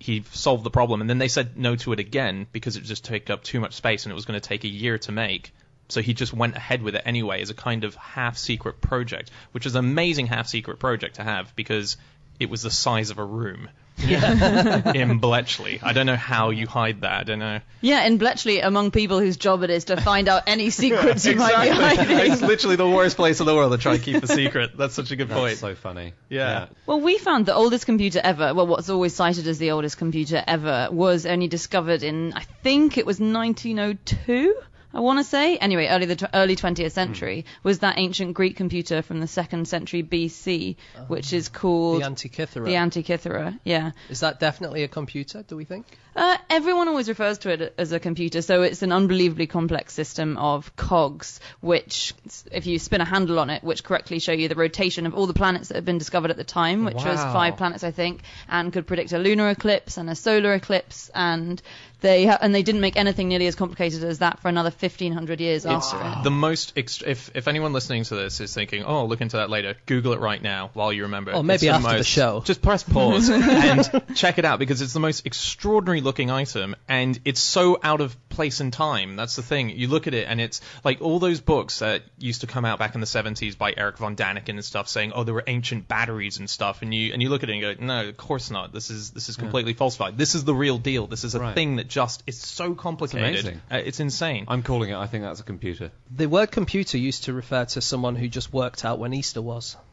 he 0.00 0.24
solved 0.32 0.64
the 0.64 0.70
problem, 0.70 1.00
and 1.00 1.08
then 1.08 1.18
they 1.18 1.28
said 1.28 1.56
no 1.56 1.76
to 1.76 1.92
it 1.92 2.00
again 2.00 2.46
because 2.50 2.74
it 2.74 2.80
would 2.80 2.88
just 2.88 3.04
take 3.04 3.30
up 3.30 3.44
too 3.44 3.60
much 3.60 3.74
space 3.74 4.04
and 4.04 4.10
it 4.10 4.14
was 4.16 4.24
going 4.24 4.40
to 4.40 4.46
take 4.46 4.64
a 4.64 4.68
year 4.68 4.98
to 4.98 5.12
make. 5.12 5.52
So 5.88 6.02
he 6.02 6.14
just 6.14 6.32
went 6.32 6.56
ahead 6.56 6.82
with 6.82 6.96
it 6.96 7.02
anyway 7.04 7.42
as 7.42 7.50
a 7.50 7.54
kind 7.54 7.84
of 7.84 7.94
half 7.94 8.36
secret 8.36 8.80
project, 8.80 9.30
which 9.52 9.66
is 9.66 9.74
an 9.74 9.84
amazing 9.84 10.26
half 10.26 10.48
secret 10.48 10.78
project 10.78 11.16
to 11.16 11.22
have 11.22 11.54
because 11.54 11.96
it 12.40 12.50
was 12.50 12.62
the 12.62 12.70
size 12.70 13.10
of 13.10 13.18
a 13.18 13.24
room 13.24 13.68
in 14.02 15.18
Bletchley. 15.18 15.78
I 15.82 15.92
don't 15.92 16.06
know 16.06 16.16
how 16.16 16.50
you 16.50 16.66
hide 16.66 17.02
that. 17.02 17.12
I 17.20 17.22
don't 17.24 17.38
know. 17.38 17.60
Yeah, 17.82 18.04
in 18.06 18.16
Bletchley, 18.16 18.60
among 18.60 18.90
people 18.92 19.20
whose 19.20 19.36
job 19.36 19.62
it 19.62 19.68
is 19.70 19.84
to 19.86 20.00
find 20.00 20.26
out 20.28 20.44
any 20.46 20.70
secrets 20.82 21.26
you 21.26 21.36
might 21.36 21.62
be 21.62 21.68
Exactly. 21.68 22.06
hiding. 22.16 22.32
it's 22.32 22.40
literally 22.42 22.76
the 22.76 22.88
worst 22.88 23.16
place 23.16 23.40
in 23.40 23.46
the 23.46 23.54
world 23.54 23.72
to 23.72 23.78
try 23.78 23.94
and 23.94 24.02
keep 24.02 24.22
a 24.22 24.26
secret. 24.26 24.76
That's 24.76 24.94
such 24.94 25.10
a 25.10 25.16
good 25.16 25.28
That's 25.28 25.38
point. 25.40 25.58
so 25.58 25.74
funny. 25.74 26.14
Yeah. 26.30 26.68
Well, 26.86 27.00
we 27.00 27.18
found 27.18 27.44
the 27.46 27.54
oldest 27.54 27.84
computer 27.84 28.20
ever, 28.24 28.54
well, 28.54 28.66
what's 28.66 28.88
always 28.88 29.14
cited 29.14 29.46
as 29.46 29.58
the 29.58 29.72
oldest 29.72 29.98
computer 29.98 30.42
ever, 30.46 30.88
was 30.90 31.26
only 31.26 31.48
discovered 31.48 32.02
in, 32.02 32.32
I 32.32 32.44
think 32.62 32.96
it 32.96 33.04
was 33.04 33.20
1902. 33.20 34.54
I 34.92 35.00
want 35.00 35.18
to 35.20 35.24
say, 35.24 35.56
anyway, 35.56 35.86
early 35.88 36.06
the 36.06 36.30
early 36.34 36.56
20th 36.56 36.92
century 36.92 37.44
was 37.62 37.78
that 37.80 37.98
ancient 37.98 38.34
Greek 38.34 38.56
computer 38.56 39.02
from 39.02 39.20
the 39.20 39.26
second 39.28 39.68
century 39.68 40.02
BC, 40.02 40.76
which 41.06 41.32
is 41.32 41.48
called 41.48 42.02
The 42.02 42.06
Antikythera. 42.06 42.64
the 42.64 42.74
Antikythera. 42.74 43.58
Yeah, 43.64 43.92
Is 44.08 44.20
that 44.20 44.40
definitely 44.40 44.82
a 44.82 44.88
computer, 44.88 45.42
do 45.42 45.56
we 45.56 45.64
think? 45.64 45.86
Uh, 46.16 46.36
everyone 46.50 46.88
always 46.88 47.08
refers 47.08 47.38
to 47.38 47.50
it 47.50 47.72
as 47.78 47.92
a 47.92 48.00
computer, 48.00 48.42
so 48.42 48.62
it's 48.62 48.82
an 48.82 48.90
unbelievably 48.90 49.46
complex 49.46 49.94
system 49.94 50.36
of 50.38 50.74
cogs, 50.74 51.38
which, 51.60 52.12
if 52.50 52.66
you 52.66 52.80
spin 52.80 53.00
a 53.00 53.04
handle 53.04 53.38
on 53.38 53.48
it, 53.48 53.62
which 53.62 53.84
correctly 53.84 54.18
show 54.18 54.32
you 54.32 54.48
the 54.48 54.56
rotation 54.56 55.06
of 55.06 55.14
all 55.14 55.28
the 55.28 55.34
planets 55.34 55.68
that 55.68 55.76
have 55.76 55.84
been 55.84 55.98
discovered 55.98 56.32
at 56.32 56.36
the 56.36 56.42
time, 56.44 56.84
which 56.84 56.96
was 56.96 57.04
five 57.20 57.56
planets, 57.56 57.84
I 57.84 57.92
think, 57.92 58.22
and 58.48 58.72
could 58.72 58.88
predict 58.88 59.12
a 59.12 59.18
lunar 59.18 59.50
eclipse 59.50 59.98
and 59.98 60.10
a 60.10 60.16
solar 60.16 60.52
eclipse, 60.52 61.10
and 61.14 61.62
they 62.00 62.26
ha- 62.26 62.38
and 62.40 62.54
they 62.54 62.62
didn't 62.62 62.80
make 62.80 62.96
anything 62.96 63.28
nearly 63.28 63.46
as 63.46 63.54
complicated 63.54 64.04
as 64.04 64.18
that 64.20 64.38
for 64.40 64.48
another 64.48 64.70
1500 64.70 65.40
years 65.40 65.64
It's 65.64 65.92
after 65.92 66.20
it. 66.20 66.24
the 66.24 66.30
most. 66.30 66.74
Ext- 66.76 67.06
if 67.06 67.30
if 67.34 67.48
anyone 67.48 67.72
listening 67.72 68.04
to 68.04 68.14
this 68.14 68.40
is 68.40 68.52
thinking, 68.54 68.84
"Oh, 68.84 68.98
I'll 68.98 69.08
look 69.08 69.20
into 69.20 69.36
that 69.38 69.50
later," 69.50 69.76
Google 69.86 70.12
it 70.12 70.20
right 70.20 70.42
now 70.42 70.70
while 70.74 70.92
you 70.92 71.02
remember. 71.02 71.32
Or 71.32 71.42
maybe 71.44 71.66
It's 71.66 71.74
after 71.76 71.88
the 71.88 71.96
most- 71.98 72.06
show. 72.06 72.42
Just 72.44 72.62
press 72.62 72.82
pause 72.82 73.28
and 73.30 73.88
check 74.14 74.38
it 74.38 74.44
out 74.44 74.58
because 74.58 74.82
it's 74.82 74.92
the 74.92 75.00
most 75.00 75.26
extraordinary 75.26 76.00
looking 76.00 76.30
item, 76.30 76.76
and 76.88 77.18
it's 77.24 77.40
so 77.40 77.78
out 77.82 78.00
of 78.00 78.16
place 78.28 78.60
and 78.60 78.72
time. 78.72 79.16
That's 79.16 79.36
the 79.36 79.42
thing. 79.42 79.70
You 79.70 79.88
look 79.88 80.06
at 80.06 80.14
it, 80.14 80.26
and 80.28 80.40
it's 80.40 80.60
like 80.84 81.00
all 81.02 81.18
those 81.18 81.40
books 81.40 81.80
that 81.80 82.02
used 82.18 82.40
to 82.42 82.46
come 82.46 82.64
out 82.64 82.78
back 82.78 82.94
in 82.94 83.00
the 83.00 83.06
70s 83.06 83.56
by 83.58 83.74
Erich 83.76 83.98
von 83.98 84.16
Däniken 84.16 84.50
and 84.50 84.64
stuff, 84.64 84.88
saying, 84.88 85.12
"Oh, 85.14 85.24
there 85.24 85.34
were 85.34 85.44
ancient 85.46 85.88
batteries 85.88 86.38
and 86.38 86.48
stuff," 86.48 86.82
and 86.82 86.94
you 86.94 87.12
and 87.12 87.22
you 87.22 87.28
look 87.28 87.42
at 87.42 87.48
it 87.50 87.52
and 87.52 87.60
you 87.60 87.74
go, 87.74 87.84
"No, 87.84 88.08
of 88.08 88.16
course 88.16 88.50
not. 88.50 88.72
This 88.72 88.90
is 88.90 89.10
this 89.10 89.28
is 89.28 89.36
completely 89.36 89.74
falsified. 89.74 90.16
This 90.16 90.34
is 90.34 90.44
the 90.44 90.54
real 90.54 90.78
deal. 90.78 91.06
This 91.06 91.24
is 91.24 91.34
a 91.34 91.40
Right. 91.40 91.54
thing 91.54 91.76
that 91.76 91.88
just 91.90 92.22
is 92.26 92.38
so 92.38 92.74
complicated. 92.74 93.28
amazing. 93.28 93.60
Uh, 93.70 93.76
it's 93.84 94.00
insane." 94.00 94.46
I'm 94.48 94.62
calling 94.62 94.90
it. 94.90 94.96
I 94.96 95.06
think 95.06 95.24
that's 95.24 95.40
a 95.40 95.44
computer. 95.44 95.90
The 96.10 96.26
word 96.26 96.50
computer 96.50 96.96
used 96.96 97.24
to 97.24 97.34
refer 97.34 97.66
to 97.66 97.80
someone 97.82 98.16
who 98.16 98.28
just 98.28 98.52
worked 98.52 98.84
out 98.84 98.98
when 98.98 99.12
Easter 99.12 99.42
was. 99.42 99.76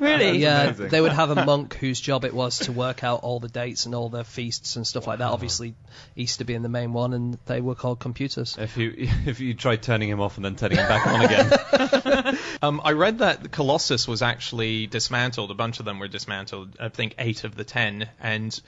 Really? 0.00 0.38
yeah, 0.38 0.62
amazing. 0.62 0.88
they 0.88 1.00
would 1.00 1.12
have 1.12 1.30
a 1.30 1.44
monk 1.44 1.74
whose 1.74 2.00
job 2.00 2.24
it 2.24 2.32
was 2.32 2.60
to 2.60 2.72
work 2.72 3.04
out 3.04 3.22
all 3.22 3.38
the 3.38 3.48
dates 3.48 3.84
and 3.84 3.94
all 3.94 4.08
the 4.08 4.24
feasts 4.24 4.76
and 4.76 4.86
stuff 4.86 5.06
like 5.06 5.18
that. 5.18 5.30
Obviously, 5.30 5.74
Easter 6.16 6.44
being 6.44 6.62
the 6.62 6.70
main 6.70 6.94
one, 6.94 7.12
and 7.12 7.38
they 7.44 7.60
were 7.60 7.74
called 7.74 7.98
computers. 7.98 8.56
If 8.58 8.78
you 8.78 8.94
if 9.26 9.40
you 9.40 9.52
tried 9.54 9.82
turning 9.82 10.08
him 10.08 10.20
off 10.20 10.36
and 10.36 10.44
then 10.44 10.56
turning 10.56 10.78
him 10.78 10.88
back 10.88 11.06
on 11.06 11.20
again, 11.22 12.38
Um, 12.62 12.80
I 12.84 12.92
read 12.92 13.18
that 13.18 13.42
the 13.42 13.48
Colossus 13.48 14.06
was 14.06 14.22
actually 14.22 14.86
dismantled. 14.86 15.50
A 15.50 15.54
bunch 15.54 15.78
of 15.80 15.84
them 15.84 15.98
were 15.98 16.08
dismantled. 16.08 16.76
I 16.80 16.88
think 16.88 17.14
eight 17.18 17.44
of 17.44 17.54
the 17.54 17.64
ten, 17.64 18.08
and 18.20 18.58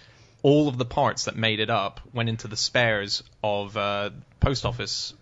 all 0.42 0.68
of 0.68 0.76
the 0.78 0.84
parts 0.84 1.24
that 1.26 1.36
made 1.36 1.60
it 1.60 1.70
up 1.70 2.00
went 2.12 2.28
into 2.28 2.48
the 2.48 2.56
spares 2.56 3.22
of 3.42 3.76
uh, 3.76 4.10
post 4.40 4.64
office 4.66 5.14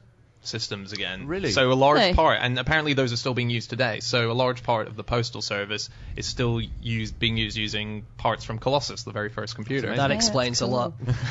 systems 0.43 0.95
again. 0.95 1.27
Really? 1.27 1.51
So 1.51 1.71
a 1.71 1.75
large 1.75 1.99
Really? 1.99 2.15
part, 2.15 2.39
and 2.41 2.59
apparently 2.59 2.95
those 2.95 3.13
are 3.13 3.17
still 3.19 3.35
being 3.35 3.51
used 3.51 3.69
today. 3.69 4.01
So 4.01 4.31
a 4.31 4.33
large 4.33 4.63
part 4.63 4.89
of 4.89 4.97
the 4.97 5.05
postal 5.05 5.43
service 5.43 5.91
is 6.17 6.25
still 6.25 6.63
used, 6.81 7.19
being 7.19 7.37
used 7.37 7.59
using 7.59 8.07
parts 8.17 8.43
from 8.45 8.59
Colossus, 8.59 9.03
the 9.03 9.13
very 9.13 9.29
first 9.29 9.55
computer. 9.55 9.95
That 9.95 10.09
Yeah, 10.09 10.17
explains 10.17 10.63
a 10.63 10.67
lot. 10.67 10.95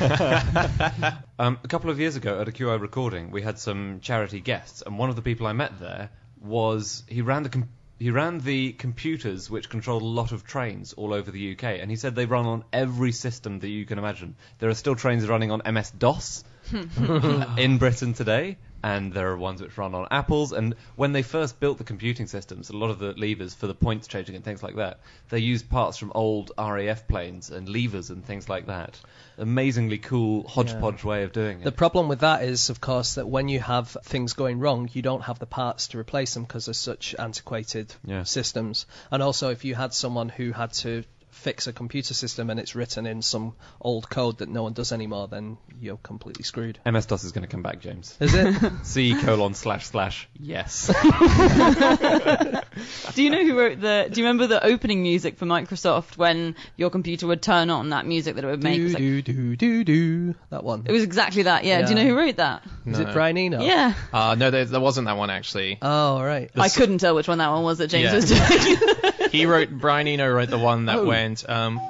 um, 1.38 1.58
a 1.64 1.68
couple 1.68 1.90
of 1.90 1.98
years 1.98 2.16
ago 2.16 2.40
at 2.40 2.48
a 2.48 2.52
QI 2.52 2.80
recording, 2.80 3.32
we 3.32 3.42
had 3.42 3.58
some 3.58 3.98
charity 4.00 4.40
guests, 4.40 4.82
and 4.86 4.96
one 4.98 5.10
of 5.10 5.16
the 5.16 5.22
people 5.22 5.46
I 5.48 5.52
met 5.52 5.80
there 5.80 6.10
was 6.40 7.02
he 7.08 7.22
ran 7.22 7.42
the 7.42 7.48
com- 7.48 7.68
he 8.00 8.10
ran 8.10 8.38
the 8.38 8.72
computers 8.72 9.50
which 9.50 9.68
control 9.68 10.02
a 10.02 10.12
lot 10.20 10.32
of 10.32 10.42
trains 10.42 10.94
all 10.94 11.12
over 11.12 11.30
the 11.30 11.52
UK, 11.52 11.64
and 11.64 11.90
he 11.90 11.96
said 11.96 12.14
they 12.14 12.24
run 12.24 12.46
on 12.46 12.64
every 12.72 13.12
system 13.12 13.58
that 13.58 13.68
you 13.68 13.84
can 13.84 13.98
imagine. 13.98 14.36
There 14.58 14.70
are 14.70 14.74
still 14.74 14.94
trains 14.96 15.28
running 15.28 15.50
on 15.50 15.60
MS 15.70 15.90
DOS 15.90 16.42
in 17.58 17.76
Britain 17.76 18.14
today, 18.14 18.56
and 18.82 19.12
there 19.12 19.28
are 19.30 19.36
ones 19.36 19.60
which 19.60 19.76
run 19.76 19.94
on 19.94 20.08
Apples. 20.10 20.52
And 20.52 20.74
when 20.96 21.12
they 21.12 21.22
first 21.22 21.60
built 21.60 21.78
the 21.78 21.84
computing 21.84 22.26
systems, 22.26 22.70
a 22.70 22.76
lot 22.76 22.90
of 22.90 22.98
the 22.98 23.12
levers 23.12 23.54
for 23.54 23.66
the 23.66 23.74
points 23.74 24.06
changing 24.06 24.34
and 24.36 24.44
things 24.44 24.62
like 24.62 24.76
that, 24.76 25.00
they 25.28 25.38
used 25.38 25.68
parts 25.68 25.98
from 25.98 26.12
old 26.14 26.52
RAF 26.58 27.06
planes 27.06 27.50
and 27.50 27.68
levers 27.68 28.10
and 28.10 28.24
things 28.24 28.48
like 28.48 28.66
that. 28.66 28.98
Amazingly 29.38 29.98
cool 29.98 30.46
hodgepodge 30.48 31.04
way 31.04 31.22
of 31.22 31.32
doing 31.32 31.60
it. 31.60 31.64
The 31.64 31.72
problem 31.72 32.08
with 32.08 32.20
that 32.20 32.42
is, 32.42 32.70
of 32.70 32.80
course, 32.80 33.14
that 33.14 33.28
when 33.28 33.48
you 33.48 33.60
have 33.60 33.96
things 34.04 34.32
going 34.32 34.58
wrong, 34.58 34.88
you 34.92 35.02
don't 35.02 35.22
have 35.22 35.38
the 35.38 35.46
parts 35.46 35.88
to 35.88 35.98
replace 35.98 36.34
them 36.34 36.44
because 36.44 36.66
they're 36.66 36.74
such 36.74 37.14
antiquated 37.18 37.94
Yeah. 38.04 38.24
systems. 38.24 38.86
And 39.10 39.22
also, 39.22 39.50
if 39.50 39.64
you 39.64 39.74
had 39.74 39.94
someone 39.94 40.28
who 40.28 40.52
had 40.52 40.72
to 40.74 41.04
fix 41.30 41.66
a 41.66 41.72
computer 41.72 42.14
system 42.14 42.50
and 42.50 42.60
it's 42.60 42.74
written 42.74 43.06
in 43.06 43.22
some 43.22 43.54
old 43.80 44.08
code 44.10 44.38
that 44.38 44.48
no 44.48 44.62
one 44.64 44.72
does 44.72 44.92
anymore, 44.92 45.28
then 45.28 45.56
you're 45.80 45.96
completely 45.98 46.44
screwed. 46.44 46.78
MS 46.84 47.06
DOS 47.06 47.24
is 47.24 47.32
going 47.32 47.42
to 47.42 47.48
come 47.48 47.62
back, 47.62 47.80
James. 47.80 48.16
Is 48.20 48.34
it? 48.34 48.72
C 48.84 49.14
colon 49.20 49.54
slash 49.54 49.86
slash 49.86 50.28
yes. 50.38 50.86
Do 53.14 53.22
you 53.22 53.30
know 53.30 53.44
who 53.44 53.58
wrote 53.58 53.80
the? 53.80 54.08
Do 54.10 54.20
you 54.20 54.26
remember 54.26 54.46
the 54.46 54.64
opening 54.64 55.02
music 55.02 55.36
for 55.38 55.46
Microsoft 55.46 56.16
when 56.16 56.54
your 56.76 56.90
computer 56.90 57.26
would 57.26 57.42
turn 57.42 57.70
on 57.70 57.90
that 57.90 58.06
music 58.06 58.36
that 58.36 58.44
it 58.44 58.46
would 58.46 58.62
make? 58.62 58.74
It 58.74 58.78
do 58.78 58.84
was, 58.84 58.92
like- 58.94 59.00
do 59.02 59.22
do 59.22 59.56
do 59.56 59.84
do. 59.84 60.34
That 60.50 60.64
one. 60.64 60.84
it 60.86 60.92
was 60.92 61.02
exactly 61.02 61.44
that. 61.44 61.64
Yeah. 61.64 61.82
Do 61.82 61.90
you 61.90 61.94
know 61.96 62.04
who 62.04 62.16
wrote 62.16 62.36
that? 62.36 62.62
Is 62.86 62.98
No. 62.98 63.08
it 63.08 63.12
Brian 63.12 63.36
Eno? 63.36 63.62
Yeah. 63.62 63.94
Uh, 64.12 64.34
no, 64.38 64.50
there, 64.50 64.64
there 64.64 64.80
wasn't 64.80 65.06
that 65.06 65.16
one 65.16 65.30
actually. 65.30 65.78
Oh 65.82 66.22
right. 66.22 66.50
I 66.56 66.68
couldn't 66.68 66.98
tell 66.98 67.14
which 67.14 67.28
one 67.28 67.38
that 67.38 67.50
one 67.50 67.62
was 67.62 67.78
that 67.78 67.88
James 67.88 68.04
Yeah. 68.04 68.14
was 68.14 68.28
doing. 68.28 69.28
he 69.30 69.46
wrote 69.46 69.70
Brian 69.70 70.06
Eno 70.08 70.28
wrote 70.30 70.50
the 70.50 70.58
one 70.58 70.86
that 70.86 70.98
Oh. 70.98 71.04
Went 71.20 71.48
um, 71.48 71.80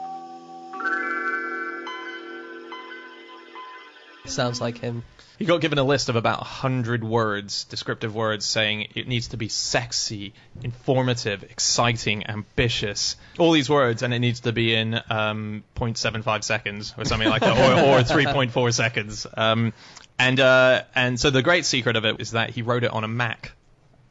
Sounds 4.26 4.60
like 4.60 4.78
him. 4.78 5.02
he 5.38 5.44
got 5.44 5.60
given 5.60 5.78
a 5.78 5.82
list 5.82 6.08
of 6.08 6.16
about 6.16 6.38
100 6.40 7.02
words 7.02 7.64
descriptive 7.64 8.14
words 8.14 8.44
saying 8.44 8.88
it 8.94 9.08
needs 9.08 9.28
to 9.28 9.36
be 9.36 9.48
sexy 9.48 10.34
informative 10.62 11.42
exciting 11.44 12.26
ambitious. 12.28 13.16
All 13.38 13.52
these 13.52 13.68
words 13.68 14.02
and 14.02 14.12
it 14.14 14.18
needs 14.18 14.40
to 14.40 14.52
be 14.52 14.74
in 14.74 14.94
um, 15.08 15.64
0.75 15.74 16.44
seconds 16.44 16.94
or 16.96 17.04
something 17.04 17.28
like 17.28 17.40
that 17.40 17.56
or, 17.56 17.98
or 17.98 18.02
3.4 18.02 18.72
seconds. 18.74 19.26
Um, 19.36 19.72
and 20.18 20.38
uh, 20.38 20.82
and 20.94 21.18
so 21.18 21.30
the 21.30 21.42
great 21.42 21.64
secret 21.64 21.96
of 21.96 22.04
it 22.04 22.20
is 22.20 22.32
that 22.32 22.50
he 22.50 22.62
wrote 22.62 22.84
it 22.84 22.90
on 22.92 23.04
a 23.04 23.08
Mac 23.08 23.52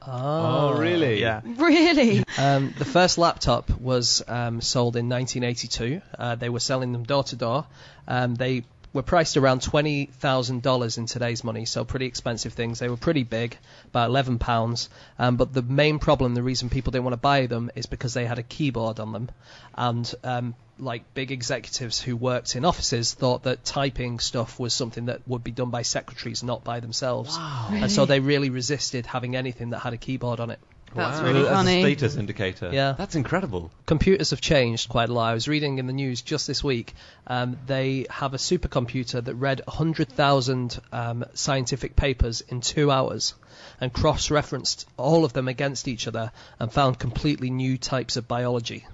Oh, 0.08 0.78
really? 0.78 1.20
yeah 1.22 1.42
really? 1.44 2.24
Um, 2.38 2.74
the 2.78 2.86
first 2.86 3.18
laptop 3.18 3.70
was 3.82 4.24
um, 4.28 4.62
sold 4.62 4.96
in 4.96 5.10
1982. 5.10 6.02
Uh, 6.18 6.36
they 6.36 6.48
were 6.48 6.62
selling 6.62 6.94
them 6.94 7.04
door 7.04 7.24
to 7.26 7.36
door. 7.36 7.66
Um, 8.08 8.36
They 8.36 8.64
were 8.94 9.04
priced 9.04 9.38
around 9.38 9.62
twenty 9.62 10.06
thousand 10.06 10.62
dollars 10.62 10.98
in 10.98 11.06
today's 11.06 11.44
money, 11.44 11.66
so 11.66 11.86
pretty 11.86 12.06
expensive 12.06 12.54
things. 12.54 12.80
They 12.80 12.90
were 12.90 12.98
pretty 12.98 13.24
big, 13.24 13.58
about 13.88 14.10
eleven 14.10 14.40
pounds. 14.40 14.90
Um, 15.18 15.38
but 15.38 15.54
the 15.54 15.62
main 15.62 16.00
problem, 16.00 16.34
the 16.34 16.44
reason 16.44 16.70
people 16.70 16.92
didn't 16.92 17.06
want 17.06 17.14
to 17.14 17.18
buy 17.18 17.46
them, 17.46 17.72
is 17.76 17.86
because 17.86 18.14
they 18.14 18.26
had 18.26 18.40
a 18.40 18.44
keyboard 18.44 19.00
on 19.00 19.12
them, 19.12 19.30
and 19.76 20.14
um, 20.24 20.56
like 20.80 21.14
big 21.14 21.32
executives 21.32 22.00
who 22.02 22.16
worked 22.16 22.56
in 22.56 22.66
offices 22.66 23.14
thought 23.14 23.44
that 23.44 23.64
typing 23.66 24.20
stuff 24.20 24.60
was 24.60 24.74
something 24.74 25.06
that 25.06 25.28
would 25.28 25.44
be 25.44 25.52
done 25.52 25.70
by 25.70 25.82
secretaries, 25.82 26.42
not 26.42 26.64
by 26.64 26.80
themselves. 26.80 27.38
And 27.38 27.92
so 27.92 28.06
they 28.06 28.20
really 28.20 28.50
resisted 28.50 29.06
having 29.06 29.36
anything 29.36 29.72
that 29.72 29.80
had 29.80 29.94
a 29.94 29.98
keyboard 29.98 30.40
on 30.40 30.50
it. 30.52 30.60
That's 30.96 31.20
Wow. 31.20 31.26
really 31.26 31.42
As 31.42 31.50
funny. 31.50 31.78
a 31.78 31.82
status 31.96 32.16
indicator. 32.18 32.70
Yeah. 32.74 32.94
That's 32.98 33.16
incredible. 33.16 33.72
computers 33.86 34.32
have 34.32 34.42
changed 34.42 34.90
quite 34.90 35.10
a 35.10 35.14
lot. 35.14 35.30
I 35.30 35.34
was 35.34 35.48
reading 35.48 35.78
in 35.78 35.88
the 35.88 35.94
news 35.94 36.22
just 36.22 36.48
this 36.48 36.64
week. 36.64 36.94
Um, 37.28 37.58
they 37.68 38.06
have 38.10 38.34
a 38.34 38.38
supercomputer 38.38 39.24
that 39.24 39.36
read 39.36 39.62
100,000 39.68 40.80
um, 40.92 41.26
scientific 41.34 41.96
papers 41.96 42.42
in 42.42 42.62
two 42.62 42.90
hours 42.92 43.34
and 43.82 43.94
cross-referenced 43.94 44.88
all 44.98 45.26
of 45.26 45.34
them 45.34 45.48
against 45.48 45.88
each 45.88 46.08
other 46.08 46.32
and 46.60 46.72
found 46.72 46.98
completely 47.00 47.50
new 47.50 47.78
types 47.78 48.18
of 48.18 48.28
biology. 48.28 48.86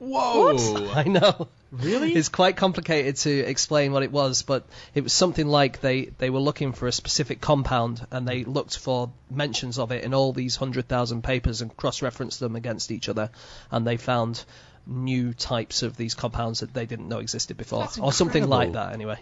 Whoa 0.00 0.90
I 0.92 1.04
know. 1.04 1.48
Really? 1.70 2.12
It's 2.14 2.28
quite 2.28 2.56
complicated 2.56 3.16
to 3.18 3.30
explain 3.30 3.92
what 3.92 4.02
it 4.02 4.10
was, 4.10 4.42
but 4.42 4.66
it 4.94 5.02
was 5.02 5.12
something 5.12 5.46
like 5.46 5.80
they, 5.80 6.06
they 6.18 6.30
were 6.30 6.40
looking 6.40 6.72
for 6.72 6.88
a 6.88 6.92
specific 6.92 7.40
compound 7.40 8.04
and 8.10 8.26
they 8.26 8.42
looked 8.42 8.76
for 8.76 9.12
mentions 9.30 9.78
of 9.78 9.92
it 9.92 10.02
in 10.02 10.12
all 10.12 10.32
these 10.32 10.58
100,000 10.58 11.22
papers 11.22 11.60
and 11.60 11.76
cross 11.76 12.02
referenced 12.02 12.40
them 12.40 12.56
against 12.56 12.90
each 12.90 13.08
other, 13.08 13.30
and 13.70 13.86
they 13.86 13.96
found 13.96 14.44
new 14.86 15.32
types 15.32 15.82
of 15.82 15.96
these 15.96 16.14
compounds 16.14 16.60
that 16.60 16.74
they 16.74 16.86
didn't 16.86 17.08
know 17.08 17.18
existed 17.18 17.56
before. 17.56 17.80
That's 17.80 17.98
Or 17.98 18.12
something 18.12 18.48
like 18.48 18.72
that, 18.72 18.92
anyway. 18.92 19.18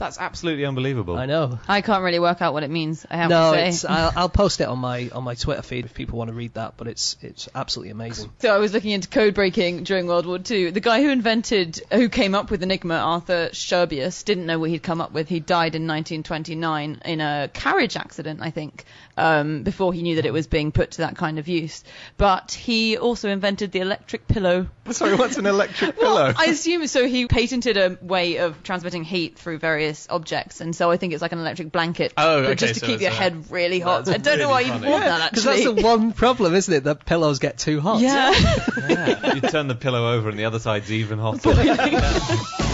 That's 0.00 0.18
absolutely 0.18 0.64
unbelievable. 0.64 1.16
I 1.16 1.26
know. 1.26 1.58
I 1.68 1.82
can't 1.82 2.02
really 2.02 2.18
work 2.18 2.42
out 2.42 2.52
what 2.54 2.62
it 2.62 2.70
means. 2.70 3.06
I 3.10 3.18
have 3.18 3.30
No, 3.30 3.52
to 3.52 3.58
say. 3.58 3.68
it's, 3.68 3.84
I'll, 3.84 4.12
I'll 4.16 4.28
post 4.28 4.60
it 4.60 4.64
on 4.68 4.78
my 4.78 5.10
on 5.10 5.22
my 5.24 5.34
Twitter 5.34 5.62
feed 5.62 5.84
if 5.84 5.94
people 5.94 6.18
want 6.18 6.28
to 6.28 6.34
read 6.34 6.54
that, 6.54 6.74
but 6.78 6.88
it's 6.88 7.16
it's 7.20 7.48
absolutely 7.54 7.92
amazing. 7.92 8.32
So 8.38 8.52
I 8.54 8.58
was 8.58 8.72
looking 8.72 8.90
into 8.92 9.08
code 9.08 9.34
breaking 9.34 9.84
during 9.84 10.06
World 10.06 10.26
War 10.26 10.38
II. 10.50 10.70
The 10.70 10.80
guy 10.80 11.02
who 11.02 11.10
invented, 11.10 11.80
who 11.92 12.08
came 12.08 12.34
up 12.34 12.50
with 12.50 12.62
Enigma, 12.62 12.94
Arthur 12.94 13.50
Scherbius, 13.52 14.24
didn't 14.24 14.46
know 14.46 14.58
what 14.58 14.70
he'd 14.70 14.82
come 14.82 15.00
up 15.00 15.12
with. 15.12 15.28
He 15.28 15.38
died 15.38 15.74
in 15.74 15.86
1929 15.86 17.02
in 17.04 17.20
a 17.20 17.50
carriage 17.52 17.96
accident, 17.96 18.40
I 18.42 18.50
think, 18.50 18.84
um, 19.20 19.62
before 19.62 19.92
he 19.92 20.02
knew 20.02 20.16
that 20.16 20.26
it 20.26 20.32
was 20.32 20.46
being 20.46 20.72
put 20.72 20.92
to 20.92 20.98
that 21.02 21.16
kind 21.16 21.38
of 21.38 21.46
use. 21.48 21.84
But 22.16 22.52
he 22.52 22.96
also 22.96 23.28
invented 23.28 23.70
the 23.72 23.80
electric 23.80 24.26
pillow. 24.26 24.66
sorry 24.90 25.14
what's 25.14 25.36
an 25.36 25.46
electric 25.46 25.96
Well, 26.00 26.16
pillow 26.16 26.34
I 26.36 26.46
assume 26.46 26.86
so. 26.88 27.06
He 27.06 27.26
patented 27.26 27.76
a 27.76 27.96
way 28.02 28.38
of 28.38 28.62
transmitting 28.64 29.04
heat 29.04 29.38
through 29.38 29.58
various 29.58 30.06
objects, 30.10 30.60
and 30.60 30.74
so 30.74 30.90
I 30.90 30.96
think 30.96 31.12
it's 31.12 31.22
like 31.22 31.32
an 31.32 31.38
electric 31.38 31.70
blanket, 31.70 32.12
Oh, 32.16 32.42
but 32.42 32.46
okay, 32.50 32.54
just 32.56 32.74
to 32.74 32.80
so 32.80 32.86
keep 32.86 33.00
your 33.00 33.10
a- 33.10 33.14
head 33.14 33.50
really 33.50 33.78
hot. 33.80 34.08
I 34.08 34.16
don't 34.16 34.38
know 34.38 34.48
why 34.48 34.60
you'd 34.62 34.70
funny. 34.72 34.88
want 34.90 35.04
that 35.04 35.20
actually. 35.20 35.42
Because 35.42 35.64
that's 35.64 35.76
the 35.82 35.86
one 35.86 36.12
problem, 36.12 36.54
isn't 36.54 36.72
it? 36.74 36.84
That 36.84 37.04
pillows 37.04 37.38
get 37.38 37.58
too 37.58 37.80
hot. 37.80 38.00
yeah. 38.00 38.32
Yeah. 38.90 39.34
you 39.34 39.40
turn 39.42 39.68
the 39.68 39.74
pillow 39.74 40.14
over 40.14 40.28
and 40.30 40.38
the 40.38 40.46
other 40.46 40.58
side's 40.58 40.90
even 40.90 41.18
hotter. 41.18 41.52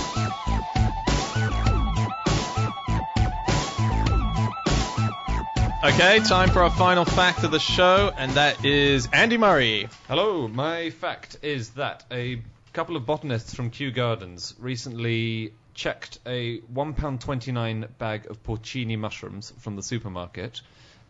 okay 5.87 6.19
time 6.19 6.51
for 6.51 6.65
our 6.65 6.71
final 6.71 7.05
fact 7.05 7.45
of 7.45 7.53
the 7.53 7.61
show 7.61 8.11
and 8.19 8.33
that 8.33 8.65
is 8.65 9.07
Andy 9.13 9.39
Murray 9.39 9.89
Hello, 10.09 10.49
my 10.49 10.91
fact 10.91 11.37
is 11.43 11.71
that 11.71 12.05
a 12.11 12.43
couple 12.73 12.97
of 12.97 13.07
botanists 13.07 13.55
from 13.55 13.71
Kew 13.71 13.93
Gardens 13.93 14.53
recently 14.59 15.53
checked 15.75 16.19
a 16.27 16.59
£1.29 16.59 17.89
bag 17.99 18.27
of 18.29 18.43
porcini 18.43 18.99
mushrooms 18.99 19.53
from 19.59 19.77
the 19.77 19.83
supermarket 19.83 20.61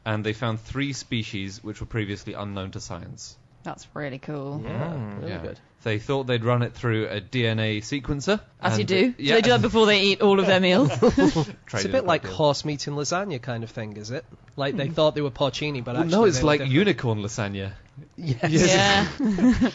and 0.05 0.23
they 0.23 0.35
found 0.35 0.61
three 0.61 0.93
species 0.93 1.65
which 1.65 1.81
were 1.81 1.87
previously 1.87 2.35
unknown 2.35 2.73
to 2.73 2.81
science. 2.81 3.39
That's 3.67 3.87
really 3.95 4.19
cool. 4.21 4.63
Yeah, 4.65 4.71
ah, 4.71 4.95
mm. 4.97 5.19
really 5.19 5.33
Yeah. 5.33 5.43
good. 5.43 5.61
They 5.83 5.99
thought 5.99 6.27
they'd 6.27 6.45
run 6.45 6.63
it 6.63 6.73
through 6.73 7.09
a 7.09 7.21
DNA 7.21 7.79
sequencer. 7.79 8.41
As 8.61 8.75
you 8.79 8.81
and- 8.81 8.89
do. 8.89 9.15
Yeah. 9.19 9.35
Do 9.35 9.35
they 9.35 9.43
do 9.43 9.51
that 9.51 9.63
before 9.63 9.87
they 9.87 10.03
eat 10.03 10.21
all 10.21 10.41
of 10.41 10.47
their 10.47 10.61
meals? 10.61 10.91
It's 11.73 11.85
a 11.85 11.89
bit 11.89 12.07
like 12.07 12.23
deal. 12.23 12.33
horse 12.33 12.65
meat 12.65 12.87
and 12.87 12.97
lasagna 12.97 13.43
kind 13.43 13.65
of 13.65 13.71
thing, 13.71 13.97
is 13.97 14.11
it? 14.11 14.25
Like 14.57 14.77
they 14.77 14.87
hmm. 14.87 14.95
thought 14.95 15.15
they 15.15 15.21
were 15.21 15.31
porcini, 15.31 15.85
but 15.85 15.95
Well, 15.95 16.05
actually 16.05 16.17
no, 16.17 16.25
it's 16.25 16.43
like 16.43 16.61
different. 16.61 16.73
unicorn 16.75 17.19
lasagna. 17.23 17.73
Yes. 18.17 18.39
yeah. 18.43 19.09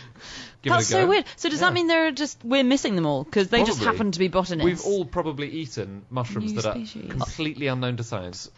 give 0.61 0.71
That's 0.71 0.91
it 0.91 0.95
a 0.95 0.97
go. 0.97 1.03
so 1.03 1.07
weird. 1.07 1.25
So 1.35 1.49
does 1.49 1.59
Yeah. 1.59 1.67
that 1.67 1.73
mean 1.73 1.87
they're 1.87 2.11
just 2.11 2.43
we're 2.43 2.63
missing 2.63 2.95
them 2.95 3.05
all 3.05 3.23
because 3.23 3.49
they 3.49 3.63
just 3.63 3.83
happen 3.83 4.11
to 4.11 4.19
be 4.19 4.27
botanists? 4.27 4.65
We've 4.65 4.81
all 4.85 5.05
probably 5.05 5.49
eaten 5.49 6.03
mushrooms 6.09 6.53
New 6.53 6.61
that 6.61 6.73
species. 6.75 7.05
are 7.05 7.07
completely 7.09 7.67
unknown 7.67 7.97
to 7.97 8.03
science. 8.03 8.49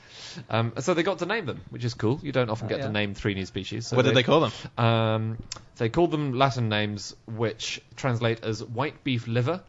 Um, 0.50 0.74
so 0.80 0.94
they 0.94 1.04
got 1.04 1.20
to 1.20 1.26
name 1.26 1.46
them, 1.46 1.62
which 1.70 1.84
is 1.84 1.94
cool. 1.94 2.20
You 2.22 2.32
don't 2.32 2.50
often 2.50 2.68
get 2.68 2.80
yeah. 2.80 2.88
to 2.88 2.92
name 2.92 3.14
three 3.14 3.34
new 3.34 3.46
species. 3.46 3.88
So 3.88 3.96
what 3.96 4.06
did 4.06 4.16
they 4.16 4.24
call 4.24 4.42
them? 4.42 4.52
Um, 4.78 5.38
they 5.78 5.90
called 5.90 6.12
them 6.12 6.34
Latin 6.34 6.70
names, 6.70 7.16
which 7.26 7.82
translate 7.96 8.44
as 8.44 8.64
white 8.64 9.04
beef 9.04 9.28
liver, 9.28 9.62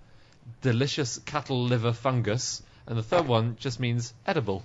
delicious 0.63 1.19
cattle 1.19 1.65
liver 1.65 1.93
fungus, 1.93 2.63
and 2.87 2.99
the 2.99 3.03
third 3.03 3.27
one 3.27 3.57
just 3.59 3.81
means 3.81 4.13
edible. 4.27 4.63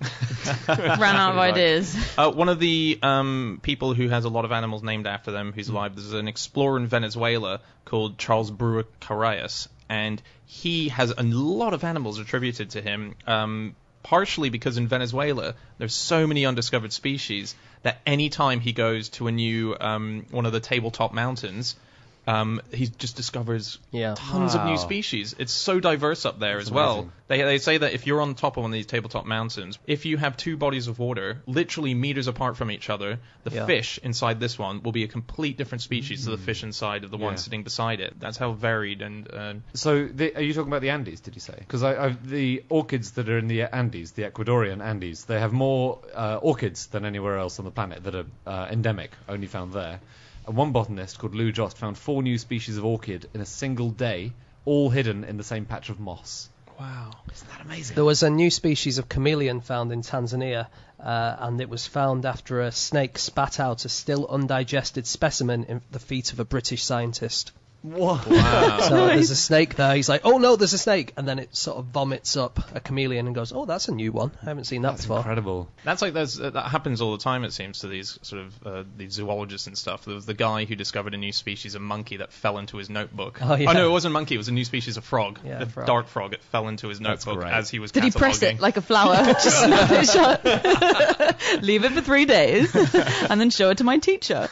ran 0.68 1.16
out 1.16 1.32
of 1.32 1.38
ideas. 1.38 1.96
Uh, 2.16 2.30
one 2.30 2.48
of 2.48 2.58
the 2.58 2.98
um, 3.02 3.60
people 3.62 3.94
who 3.94 4.08
has 4.08 4.24
a 4.24 4.28
lot 4.28 4.44
of 4.44 4.52
animals 4.52 4.82
named 4.82 5.06
after 5.06 5.30
them 5.30 5.52
who's 5.52 5.68
alive, 5.68 5.94
there's 5.94 6.12
an 6.12 6.28
explorer 6.28 6.76
in 6.76 6.86
Venezuela 6.86 7.60
called 7.84 8.18
Charles 8.18 8.50
Brewer 8.50 8.84
Carayas, 9.00 9.68
and 9.88 10.20
he 10.46 10.88
has 10.88 11.12
a 11.16 11.22
lot 11.22 11.74
of 11.74 11.84
animals 11.84 12.18
attributed 12.18 12.70
to 12.70 12.82
him, 12.82 13.14
um, 13.26 13.76
partially 14.02 14.50
because 14.50 14.76
in 14.76 14.88
Venezuela 14.88 15.54
there's 15.78 15.94
so 15.94 16.26
many 16.26 16.46
undiscovered 16.46 16.92
species 16.92 17.54
that 17.82 18.00
any 18.06 18.28
time 18.28 18.60
he 18.60 18.72
goes 18.72 19.08
to 19.10 19.26
a 19.26 19.32
new 19.32 19.76
um, 19.80 20.26
one 20.30 20.46
of 20.46 20.52
the 20.52 20.60
tabletop 20.60 21.12
mountains, 21.12 21.76
um, 22.26 22.60
he 22.72 22.86
just 22.86 23.16
discovers 23.16 23.78
Yeah. 23.90 24.14
tons 24.16 24.54
of 24.54 24.64
new 24.64 24.76
species. 24.78 25.34
It's 25.38 25.52
so 25.52 25.80
diverse 25.80 26.24
up 26.24 26.38
there 26.38 26.56
That's 26.56 26.68
as 26.68 26.72
well. 26.72 26.92
amazing. 26.94 27.12
They, 27.28 27.42
they 27.42 27.58
say 27.58 27.78
that 27.78 27.92
if 27.94 28.06
you're 28.06 28.20
on 28.20 28.34
top 28.34 28.56
of 28.56 28.62
one 28.62 28.70
of 28.70 28.74
these 28.74 28.86
tabletop 28.86 29.24
mountains, 29.26 29.78
if 29.86 30.04
you 30.06 30.16
have 30.18 30.36
two 30.36 30.56
bodies 30.56 30.86
of 30.86 30.98
water 30.98 31.42
literally 31.46 31.94
meters 31.94 32.26
apart 32.28 32.56
from 32.56 32.70
each 32.70 32.90
other, 32.90 33.18
the 33.44 33.50
Yeah. 33.50 33.66
fish 33.66 33.98
inside 34.02 34.38
this 34.38 34.58
one 34.58 34.82
will 34.82 34.92
be 34.92 35.04
a 35.04 35.08
complete 35.08 35.56
different 35.56 35.82
species 35.82 36.24
to 36.24 36.30
the 36.30 36.36
fish 36.38 36.62
inside 36.62 37.04
of 37.04 37.10
the 37.10 37.16
one 37.16 37.38
sitting 37.38 37.62
beside 37.64 38.00
it. 38.00 38.14
That's 38.20 38.36
how 38.36 38.52
varied 38.52 39.02
and 39.02 39.28
uh, 39.32 39.54
So, 39.74 40.06
the, 40.06 40.34
are 40.36 40.42
you 40.42 40.52
talking 40.52 40.68
about 40.70 40.82
the 40.82 40.90
Andes? 40.90 41.20
Did 41.20 41.34
you 41.34 41.40
say? 41.40 41.54
Because 41.58 41.82
I, 41.82 42.04
I've, 42.04 42.28
the 42.28 42.62
orchids 42.68 43.12
that 43.12 43.28
are 43.28 43.38
in 43.38 43.48
the 43.48 43.62
Andes, 43.62 44.12
the 44.12 44.22
Ecuadorian 44.22 44.80
Andes, 44.84 45.24
they 45.24 45.40
have 45.40 45.52
more 45.52 45.98
uh, 46.14 46.36
orchids 46.42 46.86
than 46.88 47.04
anywhere 47.04 47.38
else 47.38 47.58
on 47.58 47.64
the 47.64 47.70
planet 47.70 48.04
that 48.04 48.14
are 48.14 48.26
uh, 48.46 48.68
endemic, 48.70 49.10
only 49.28 49.46
found 49.46 49.72
there. 49.72 50.00
And 50.46 50.56
one 50.56 50.72
botanist 50.72 51.18
called 51.18 51.34
Lou 51.34 51.52
Jost 51.52 51.78
found 51.78 51.96
four 51.96 52.22
new 52.22 52.36
species 52.36 52.76
of 52.76 52.84
orchid 52.84 53.28
in 53.32 53.40
a 53.40 53.46
single 53.46 53.90
day, 53.90 54.32
all 54.64 54.90
hidden 54.90 55.24
in 55.24 55.36
the 55.36 55.44
same 55.44 55.66
patch 55.66 55.88
of 55.88 56.00
moss. 56.00 56.48
wow. 56.78 57.12
Isn't 57.32 57.50
that 57.50 57.60
amazing? 57.60 57.94
There 57.94 58.04
was 58.04 58.22
a 58.22 58.30
new 58.30 58.50
species 58.50 58.98
of 58.98 59.08
chameleon 59.08 59.60
found 59.60 59.92
in 59.92 60.02
Tanzania, 60.02 60.66
uh, 60.98 61.36
and 61.38 61.60
it 61.60 61.68
was 61.68 61.86
found 61.86 62.26
after 62.26 62.60
a 62.60 62.72
snake 62.72 63.18
spat 63.18 63.60
out 63.60 63.84
a 63.84 63.88
still 63.88 64.26
undigested 64.26 65.06
specimen 65.06 65.64
in 65.64 65.80
the 65.90 66.00
feet 66.00 66.32
of 66.32 66.40
a 66.40 66.44
British 66.44 66.82
scientist. 66.82 67.52
What? 67.82 68.26
Wow. 68.26 68.78
So 68.92 69.06
there's 69.06 69.30
a 69.30 69.36
snake 69.36 69.76
there. 69.76 69.94
He's 69.94 70.08
like, 70.08 70.22
"Oh 70.24 70.38
no, 70.38 70.56
there's 70.56 70.72
a 70.72 70.78
snake," 70.78 71.12
and 71.16 71.26
then 71.26 71.38
it 71.38 71.54
sort 71.54 71.78
of 71.78 71.86
vomits 71.86 72.36
up 72.36 72.58
a 72.74 72.80
chameleon 72.80 73.26
and 73.26 73.34
goes, 73.34 73.52
"Oh, 73.52 73.64
that's 73.64 73.88
a 73.88 73.92
new 73.92 74.12
one. 74.12 74.32
I 74.42 74.46
haven't 74.46 74.64
seen 74.64 74.82
that 74.82 74.92
That's 74.92 75.02
before." 75.02 75.18
incredible. 75.18 75.68
That's 75.84 76.02
like 76.02 76.12
there's, 76.12 76.40
uh, 76.40 76.50
that 76.50 76.66
happens 76.66 77.00
all 77.00 77.12
the 77.12 77.22
time. 77.22 77.44
It 77.44 77.52
seems 77.52 77.80
to 77.80 77.88
these 77.88 78.18
sort 78.22 78.42
of 78.42 78.66
uh, 78.66 78.84
these 78.96 79.12
zoologists 79.12 79.66
and 79.66 79.76
stuff. 79.78 80.04
There 80.04 80.14
was 80.14 80.26
the 80.26 80.34
guy 80.34 80.64
who 80.64 80.74
discovered 80.74 81.14
a 81.14 81.16
new 81.16 81.32
species 81.32 81.74
of 81.74 81.82
monkey 81.82 82.18
that 82.18 82.32
fell 82.32 82.58
into 82.58 82.76
his 82.76 82.90
notebook. 82.90 83.38
Oh, 83.40 83.54
yeah. 83.54 83.72
no, 83.72 83.88
it 83.88 83.90
wasn't 83.90 84.12
a 84.12 84.14
monkey. 84.14 84.34
It 84.34 84.38
was 84.38 84.48
a 84.48 84.52
new 84.52 84.64
species 84.64 84.96
of 84.96 85.04
frog. 85.04 85.40
Yeah, 85.44 85.58
the 85.58 85.66
frog. 85.66 85.86
dart 85.86 86.08
frog. 86.08 86.34
It 86.34 86.42
fell 86.44 86.68
into 86.68 86.88
his 86.88 87.00
notebook 87.00 87.44
as 87.44 87.70
he 87.70 87.78
was. 87.78 87.92
Did 87.92 88.04
he 88.04 88.10
press 88.10 88.42
it 88.42 88.60
like 88.60 88.76
a 88.76 88.82
flower? 88.82 89.16
Just 89.24 89.58
snap 89.58 89.90
it 89.90 90.06
shut. 90.06 91.62
Leave 91.62 91.84
it 91.84 91.92
for 91.92 92.00
three 92.00 92.24
days, 92.24 92.74
and 92.74 93.40
then 93.40 93.50
show 93.50 93.70
it 93.70 93.78
to 93.78 93.84
my 93.84 93.98
teacher. 93.98 94.48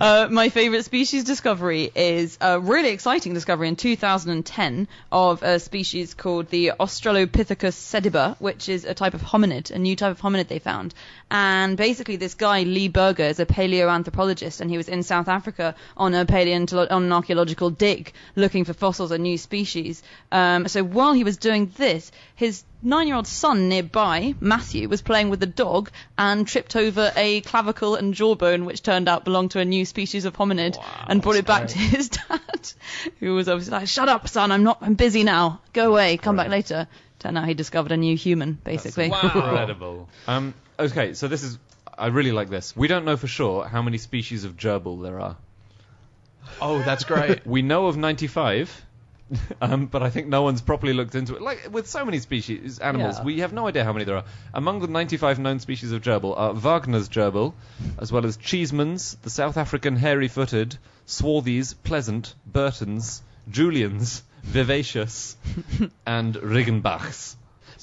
Uh, 0.00 0.28
my 0.30 0.48
favourite 0.48 0.84
species 0.84 1.24
discovery 1.24 1.90
is 1.94 2.15
a 2.40 2.58
really 2.58 2.90
exciting 2.90 3.34
discovery 3.34 3.68
in 3.68 3.76
2010 3.76 4.88
of 5.12 5.42
a 5.42 5.58
species 5.58 6.14
called 6.14 6.48
the 6.48 6.72
Australopithecus 6.80 7.74
sediba, 7.74 8.36
which 8.38 8.68
is 8.68 8.84
a 8.84 8.94
type 8.94 9.14
of 9.14 9.22
hominid, 9.22 9.70
a 9.70 9.78
new 9.78 9.96
type 9.96 10.12
of 10.12 10.20
hominid 10.20 10.48
they 10.48 10.58
found. 10.58 10.94
And 11.30 11.76
basically, 11.76 12.16
this 12.16 12.34
guy 12.34 12.62
Lee 12.62 12.88
Berger 12.88 13.24
is 13.24 13.40
a 13.40 13.46
paleoanthropologist, 13.46 14.60
and 14.60 14.70
he 14.70 14.76
was 14.76 14.88
in 14.88 15.02
South 15.02 15.28
Africa 15.28 15.74
on 15.96 16.14
a 16.14 16.24
paleontolo- 16.24 16.90
on 16.90 17.04
an 17.04 17.12
archaeological 17.12 17.70
dig 17.70 18.12
looking 18.34 18.64
for 18.64 18.72
fossils 18.72 19.10
and 19.10 19.22
new 19.22 19.36
species. 19.36 20.02
Um, 20.32 20.68
so 20.68 20.82
while 20.82 21.12
he 21.12 21.24
was 21.24 21.36
doing 21.36 21.72
this, 21.76 22.12
his 22.34 22.64
nine-year-old 22.82 23.26
son 23.26 23.68
nearby, 23.68 24.34
Matthew, 24.38 24.88
was 24.88 25.02
playing 25.02 25.30
with 25.30 25.42
a 25.42 25.46
dog 25.46 25.90
and 26.16 26.46
tripped 26.46 26.76
over 26.76 27.12
a 27.16 27.40
clavicle 27.40 27.96
and 27.96 28.14
jawbone, 28.14 28.64
which 28.64 28.82
turned 28.82 29.08
out 29.08 29.24
belonged 29.24 29.50
to 29.52 29.60
a 29.60 29.64
new 29.64 29.84
species 29.84 30.24
of 30.24 30.36
hominid, 30.36 30.76
and 31.08 31.22
brought 31.22 31.36
it 31.36 31.46
back 31.46 31.66
to 31.68 31.78
his 31.78 32.05
dad, 32.08 32.72
who 33.20 33.34
was 33.34 33.48
obviously 33.48 33.72
like, 33.72 33.88
"Shut 33.88 34.08
up, 34.08 34.28
son! 34.28 34.52
I'm 34.52 34.62
not. 34.62 34.78
I'm 34.80 34.94
busy 34.94 35.24
now. 35.24 35.60
Go 35.72 35.90
away. 35.90 36.16
Come 36.16 36.36
back 36.36 36.48
later." 36.48 36.86
Turned 37.18 37.38
out 37.38 37.48
he 37.48 37.54
discovered 37.54 37.92
a 37.92 37.96
new 37.96 38.16
human, 38.16 38.58
basically. 38.62 39.08
Wow, 39.08 39.20
Incredible. 39.22 40.08
Um, 40.26 40.54
okay, 40.78 41.14
so 41.14 41.28
this 41.28 41.42
is. 41.42 41.58
I 41.98 42.08
really 42.08 42.32
like 42.32 42.50
this. 42.50 42.76
We 42.76 42.88
don't 42.88 43.06
know 43.06 43.16
for 43.16 43.26
sure 43.26 43.64
how 43.64 43.80
many 43.80 43.96
species 43.98 44.44
of 44.44 44.56
gerbil 44.56 45.02
there 45.02 45.18
are. 45.18 45.36
Oh, 46.60 46.82
that's 46.82 47.04
great. 47.04 47.46
We 47.46 47.62
know 47.62 47.86
of 47.86 47.96
95, 47.96 48.84
um, 49.60 49.86
but 49.86 50.02
I 50.02 50.10
think 50.10 50.28
no 50.28 50.42
one's 50.42 50.60
properly 50.60 50.92
looked 50.92 51.14
into 51.14 51.34
it. 51.36 51.42
Like 51.42 51.68
with 51.72 51.88
so 51.88 52.04
many 52.04 52.18
species, 52.18 52.78
animals, 52.78 53.18
Yeah. 53.18 53.24
we 53.24 53.40
have 53.40 53.52
no 53.52 53.66
idea 53.66 53.82
how 53.82 53.92
many 53.92 54.04
there 54.04 54.16
are. 54.16 54.24
Among 54.54 54.80
the 54.80 54.86
95 54.86 55.38
known 55.38 55.58
species 55.58 55.92
of 55.92 56.02
gerbil 56.02 56.36
are 56.36 56.52
Wagner's 56.52 57.08
gerbil, 57.08 57.54
as 57.98 58.12
well 58.12 58.26
as 58.26 58.36
Cheesemans, 58.36 59.16
the 59.22 59.30
South 59.30 59.56
African 59.56 59.96
hairy-footed, 59.96 60.76
Swarthies, 61.06 61.74
Pleasant, 61.84 62.34
Burtons, 62.46 63.22
Julians, 63.48 64.22
Vivacious, 64.42 65.36
and 66.06 66.34
Riggenbachs. 66.34 67.36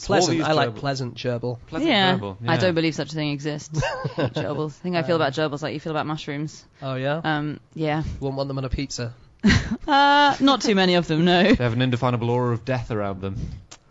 Pleasant. 0.05 0.39
Swarthies 0.39 0.43
I 0.43 0.53
like 0.53 0.69
gerbil- 0.69 0.75
pleasant 0.75 1.15
gerbil. 1.15 1.59
Pleasant 1.67 1.89
yeah, 1.89 2.17
gerbil, 2.17 2.37
I 2.47 2.57
don't 2.57 2.73
believe 2.75 2.95
such 2.95 3.11
a 3.11 3.15
thing 3.15 3.29
exists. 3.31 3.79
Gerbils. 3.79 4.71
I 4.79 4.81
think 4.81 4.95
I 4.95 5.03
feel 5.03 5.15
about 5.15 5.33
gerbils 5.33 5.61
like 5.61 5.73
you 5.73 5.79
feel 5.79 5.91
about 5.91 6.07
mushrooms. 6.07 6.65
Oh 6.81 6.95
yeah. 6.95 7.21
Um, 7.23 7.59
yeah. 7.75 8.03
Wouldn't 8.19 8.37
want 8.37 8.47
them 8.47 8.57
on 8.57 8.65
a 8.65 8.69
pizza. 8.69 9.13
Uh, 9.85 10.33
not 10.39 10.61
too 10.61 10.75
many 10.75 10.93
of 10.93 11.07
them, 11.07 11.25
no. 11.25 11.43
They 11.43 11.61
have 11.61 11.73
an 11.73 11.81
indefinable 11.81 12.29
aura 12.29 12.53
of 12.53 12.63
death 12.63 12.89
around 12.89 13.19
them. 13.19 13.35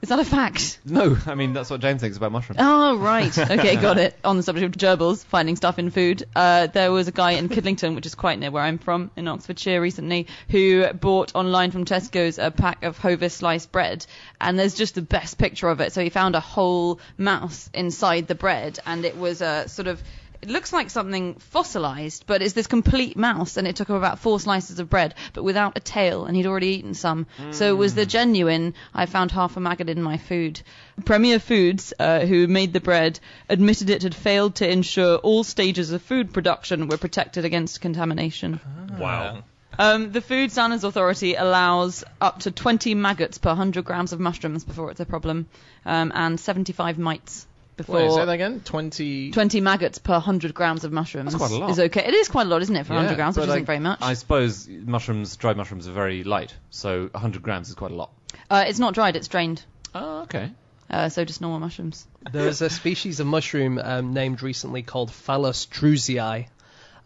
Is 0.02 0.08
that 0.08 0.18
a 0.18 0.24
fact? 0.24 0.80
No, 0.84 1.16
I 1.26 1.36
mean 1.36 1.52
that's 1.52 1.70
what 1.70 1.80
James 1.80 2.00
thinks 2.00 2.16
about 2.16 2.32
mushrooms. 2.32 2.58
Oh, 2.60 2.96
right. 2.96 3.38
Okay, 3.38 3.76
got 3.76 3.98
it. 3.98 4.18
On 4.24 4.36
the 4.36 4.42
subject 4.42 4.74
of 4.74 4.80
gerbils, 4.98 5.24
finding 5.24 5.54
stuff 5.54 5.78
in 5.78 5.90
food, 5.90 6.24
uh, 6.34 6.66
there 6.66 6.90
was 6.90 7.06
a 7.06 7.12
guy 7.12 7.32
in 7.32 7.48
Kidlington, 7.48 7.94
which 7.94 8.04
is 8.04 8.16
quite 8.16 8.40
near 8.40 8.50
where 8.50 8.64
I'm 8.64 8.78
from, 8.78 9.12
in 9.14 9.28
Oxfordshire 9.28 9.80
recently, 9.80 10.26
who 10.48 10.92
bought 10.92 11.36
online 11.36 11.70
from 11.70 11.84
Tesco's 11.84 12.38
a 12.40 12.50
pack 12.50 12.82
of 12.82 12.98
Hovis 12.98 13.34
sliced 13.34 13.70
bread, 13.70 14.04
and 14.40 14.58
there's 14.58 14.74
just 14.74 14.96
the 14.96 15.02
best 15.02 15.38
picture 15.38 15.68
of 15.68 15.80
it. 15.80 15.92
So 15.92 16.02
he 16.02 16.10
found 16.10 16.34
a 16.34 16.40
whole 16.40 16.98
mouse 17.16 17.70
inside 17.72 18.26
the 18.26 18.34
bread, 18.34 18.80
and 18.84 19.04
it 19.04 19.16
was 19.16 19.40
a 19.40 19.68
sort 19.68 19.86
of 19.86 20.02
it 20.42 20.50
looks 20.50 20.72
like 20.72 20.90
something 20.90 21.34
fossilized, 21.34 22.24
but 22.26 22.42
it's 22.42 22.52
this 22.52 22.66
complete 22.66 23.16
mouse, 23.16 23.56
and 23.56 23.68
it 23.68 23.76
took 23.76 23.88
him 23.88 23.94
about 23.94 24.18
four 24.18 24.40
slices 24.40 24.80
of 24.80 24.90
bread, 24.90 25.14
but 25.34 25.44
without 25.44 25.76
a 25.76 25.80
tail, 25.80 26.24
and 26.24 26.36
he'd 26.36 26.46
already 26.46 26.66
eaten 26.68 26.94
some. 26.94 27.26
So 27.52 27.68
it 27.68 27.78
was 27.78 27.94
the 27.94 28.04
genuine. 28.06 28.74
I 28.92 29.06
found 29.06 29.30
half 29.30 29.56
a 29.56 29.60
maggot 29.60 29.88
in 29.88 30.02
my 30.02 30.18
food. 30.18 30.60
Premier 31.04 31.38
Foods, 31.38 31.94
uh, 31.96 32.26
who 32.26 32.48
made 32.48 32.72
the 32.72 32.80
bread, 32.80 33.20
admitted 33.48 33.88
it 33.88 34.02
had 34.02 34.16
failed 34.16 34.56
to 34.56 34.68
ensure 34.68 35.16
all 35.18 35.44
stages 35.44 35.92
of 35.92 36.02
food 36.02 36.32
production 36.32 36.88
were 36.88 36.98
protected 36.98 37.44
against 37.44 37.80
contamination. 37.80 38.60
wow. 38.98 39.44
Um, 39.78 40.12
the 40.12 40.20
Food 40.20 40.52
Standards 40.52 40.84
Authority 40.84 41.34
allows 41.34 42.04
up 42.20 42.40
to 42.40 42.50
20 42.50 42.94
maggots 42.94 43.38
per 43.38 43.50
100 43.50 43.84
grams 43.84 44.12
of 44.12 44.20
mushrooms 44.20 44.64
before 44.64 44.90
it's 44.90 45.00
a 45.00 45.06
problem, 45.06 45.46
um, 45.86 46.12
and 46.14 46.38
75 46.38 46.98
mites 46.98 47.46
before. 47.86 47.96
Wait, 47.96 48.10
say 48.10 48.24
that 48.24 48.32
again. 48.32 48.60
Twenty. 48.64 49.30
20 49.30 49.60
maggots 49.60 49.98
per 49.98 50.14
100 50.14 50.54
grams 50.54 50.84
of 50.84 50.92
mushrooms 50.92 51.32
That's 51.32 51.36
quite 51.36 51.52
a 51.52 51.58
lot. 51.58 51.70
is 51.70 51.78
okay. 51.78 52.04
It 52.04 52.14
is 52.14 52.28
quite 52.28 52.46
a 52.46 52.48
lot, 52.48 52.62
isn't 52.62 52.74
it, 52.74 52.86
for 52.86 52.94
100 52.94 53.14
grams, 53.16 53.36
which 53.36 53.46
but 53.46 53.52
isn't 53.52 53.66
very 53.66 53.78
much. 53.78 54.00
I 54.02 54.14
suppose 54.14 54.68
mushrooms, 54.68 55.36
dried 55.36 55.56
mushrooms, 55.56 55.88
are 55.88 55.92
very 55.92 56.24
light, 56.24 56.54
so 56.70 57.08
100 57.12 57.42
grams 57.42 57.68
is 57.68 57.74
quite 57.74 57.90
a 57.90 57.94
lot. 57.94 58.10
Uh, 58.50 58.64
it's 58.66 58.78
not 58.78 58.94
dried, 58.94 59.16
it's 59.16 59.28
drained. 59.28 59.64
Oh, 59.94 60.22
okay. 60.22 60.50
Uh, 60.90 61.08
so 61.08 61.24
just 61.24 61.40
normal 61.40 61.60
mushrooms. 61.60 62.06
There's 62.30 62.60
a 62.60 62.68
species 62.68 63.20
of 63.20 63.26
mushroom 63.26 63.78
um, 63.78 64.12
named 64.12 64.42
recently 64.42 64.82
called 64.82 65.10
Phallus 65.10 65.66
drewesii, 65.66 66.46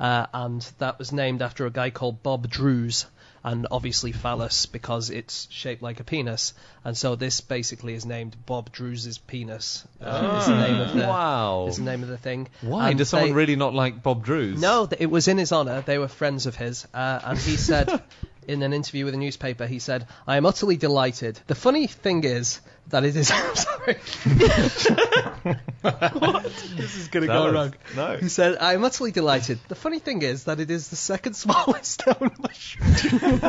uh, 0.00 0.26
and 0.34 0.72
that 0.78 0.98
was 0.98 1.12
named 1.12 1.40
after 1.42 1.66
a 1.66 1.70
guy 1.70 1.90
called 1.90 2.22
Bob 2.22 2.48
Drewes, 2.48 3.06
and 3.46 3.66
obviously 3.70 4.10
phallus 4.10 4.66
because 4.66 5.08
it's 5.08 5.46
shaped 5.50 5.80
like 5.80 6.00
a 6.00 6.04
penis, 6.04 6.52
and 6.84 6.96
so 6.96 7.14
this 7.14 7.40
basically 7.40 7.94
is 7.94 8.04
named 8.04 8.36
Bob 8.44 8.72
Drewes' 8.72 9.18
penis. 9.18 9.86
Uh, 10.02 10.38
is 10.40 10.46
the 10.48 10.56
name 10.56 10.80
of 10.80 10.92
the 10.94 11.06
Wow. 11.06 11.66
is 11.68 11.76
the 11.76 11.84
name 11.84 12.02
of 12.02 12.08
the 12.08 12.18
thing. 12.18 12.48
Why 12.60 12.88
And 12.90 12.98
does 12.98 13.08
someone 13.10 13.28
they- 13.30 13.34
really 13.34 13.54
not 13.56 13.72
like 13.72 14.02
Bob 14.02 14.24
Drewes? 14.24 14.60
No, 14.60 14.88
it 14.98 15.06
was 15.06 15.28
in 15.28 15.38
his 15.38 15.52
honour. 15.52 15.80
They 15.86 15.96
were 15.98 16.08
friends 16.08 16.46
of 16.46 16.56
his, 16.56 16.86
uh, 16.92 17.20
and 17.24 17.38
he 17.38 17.56
said 17.56 18.02
in 18.48 18.62
an 18.62 18.72
interview 18.72 19.04
with 19.04 19.14
a 19.14 19.18
newspaper, 19.18 19.66
he 19.66 19.78
said, 19.78 20.06
"I 20.26 20.36
am 20.36 20.46
utterly 20.46 20.76
delighted. 20.76 21.38
The 21.46 21.54
funny 21.54 21.86
thing 21.86 22.24
is 22.24 22.60
that 22.88 23.04
it 23.04 23.16
is." 23.16 23.30
I'm 23.34 23.54
sorry. 23.56 23.94
what? 25.82 26.44
This 26.76 26.96
is 26.96 27.08
gonna 27.08 27.26
go 27.26 27.44
was- 27.44 27.54
wrong. 27.54 27.74
no. 27.94 28.16
He 28.18 28.28
said, 28.28 28.58
"I 28.60 28.74
am 28.74 28.84
utterly 28.84 29.12
delighted. 29.12 29.58
The 29.68 29.74
funny 29.74 29.98
thing 29.98 30.22
is 30.22 30.44
that 30.44 30.60
it 30.60 30.70
is 30.70 30.88
the 30.88 30.96
second 30.96 31.34
smallest 31.42 32.06
known 32.06 32.30
mushroom." 32.40 33.40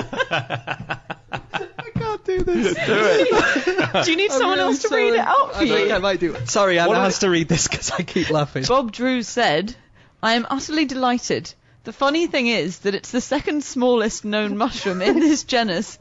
I 1.79 1.89
can't 1.93 2.25
do 2.25 2.43
this. 2.43 2.73
Do 2.73 2.81
it. 2.85 4.05
do 4.05 4.11
you 4.11 4.17
need 4.17 4.31
I'm 4.31 4.37
someone 4.39 4.57
really 4.57 4.69
else 4.69 4.81
to 4.83 4.95
read 4.95 5.13
it 5.13 5.19
out 5.19 5.53
for 5.53 5.57
I 5.61 5.67
think 5.67 5.89
you? 5.89 5.95
I 5.95 5.99
might 5.99 6.19
do 6.19 6.33
it. 6.35 6.49
Sorry, 6.49 6.79
Anna 6.79 6.89
What 6.89 6.97
are 6.97 7.03
has 7.03 7.19
to 7.19 7.29
read 7.29 7.47
this 7.47 7.67
because 7.67 7.91
I 7.91 8.03
keep 8.03 8.29
laughing. 8.29 8.63
Bob 8.67 8.91
Drew 8.91 9.21
said, 9.23 9.75
I 10.21 10.33
am 10.33 10.45
utterly 10.49 10.85
delighted. 10.85 11.53
The 11.87 11.93
funny 11.93 12.27
thing 12.27 12.47
is 12.47 12.79
that 12.79 12.95
it's 12.95 13.11
the 13.11 13.21
second 13.21 13.63
smallest 13.63 14.25
known 14.25 14.57
mushroom 14.57 15.01
in 15.01 15.21
this 15.21 15.45
genus, 15.45 15.97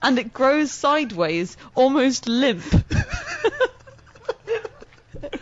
and 0.00 0.18
it 0.18 0.32
grows 0.32 0.72
sideways, 0.72 1.58
almost 1.74 2.28
limp. 2.28 2.64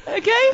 okay? 0.08 0.50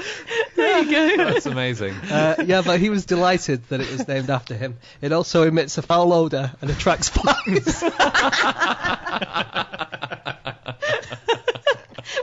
There 0.55 0.83
you 0.83 0.90
go. 0.90 1.16
That's 1.16 1.46
amazing. 1.46 1.94
Uh, 1.94 2.44
yeah, 2.44 2.61
but 2.61 2.79
he 2.79 2.90
was 2.90 3.07
delighted 3.07 3.66
that 3.70 3.81
it 3.81 3.90
was 3.90 4.07
named 4.07 4.29
after 4.29 4.55
him. 4.55 4.76
It 5.00 5.12
also 5.12 5.44
emits 5.44 5.79
a 5.79 5.83
foul 5.83 6.12
odour 6.12 6.52
and 6.61 6.70
attracts 6.70 7.09
flies. 7.09 7.85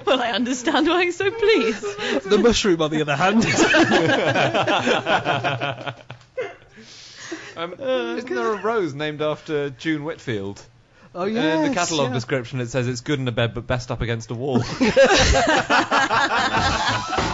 Well, 0.05 0.21
I 0.21 0.31
understand 0.31 0.87
why 0.87 1.01
I'm 1.01 1.11
so 1.11 1.31
pleased. 1.31 1.83
the 2.29 2.37
mushroom, 2.37 2.81
on 2.83 2.91
the 2.91 3.01
other 3.01 3.15
hand, 3.15 3.43
Um, 7.55 7.73
isn't 7.73 8.33
there 8.33 8.53
a 8.53 8.61
rose 8.61 8.93
named 8.93 9.21
after 9.21 9.69
June 9.69 10.03
Whitfield? 10.03 10.61
oh 11.13 11.23
And 11.23 11.35
yeah, 11.35 11.57
in 11.57 11.69
the 11.69 11.75
catalogue 11.75 12.13
description, 12.13 12.61
it 12.61 12.69
says 12.69 12.87
it's 12.87 13.01
good 13.01 13.19
in 13.19 13.27
a 13.27 13.31
bed, 13.31 13.53
but 13.53 13.67
best 13.67 13.91
up 13.91 14.01
against 14.01 14.31
a 14.31 14.35
wall. 14.35 14.59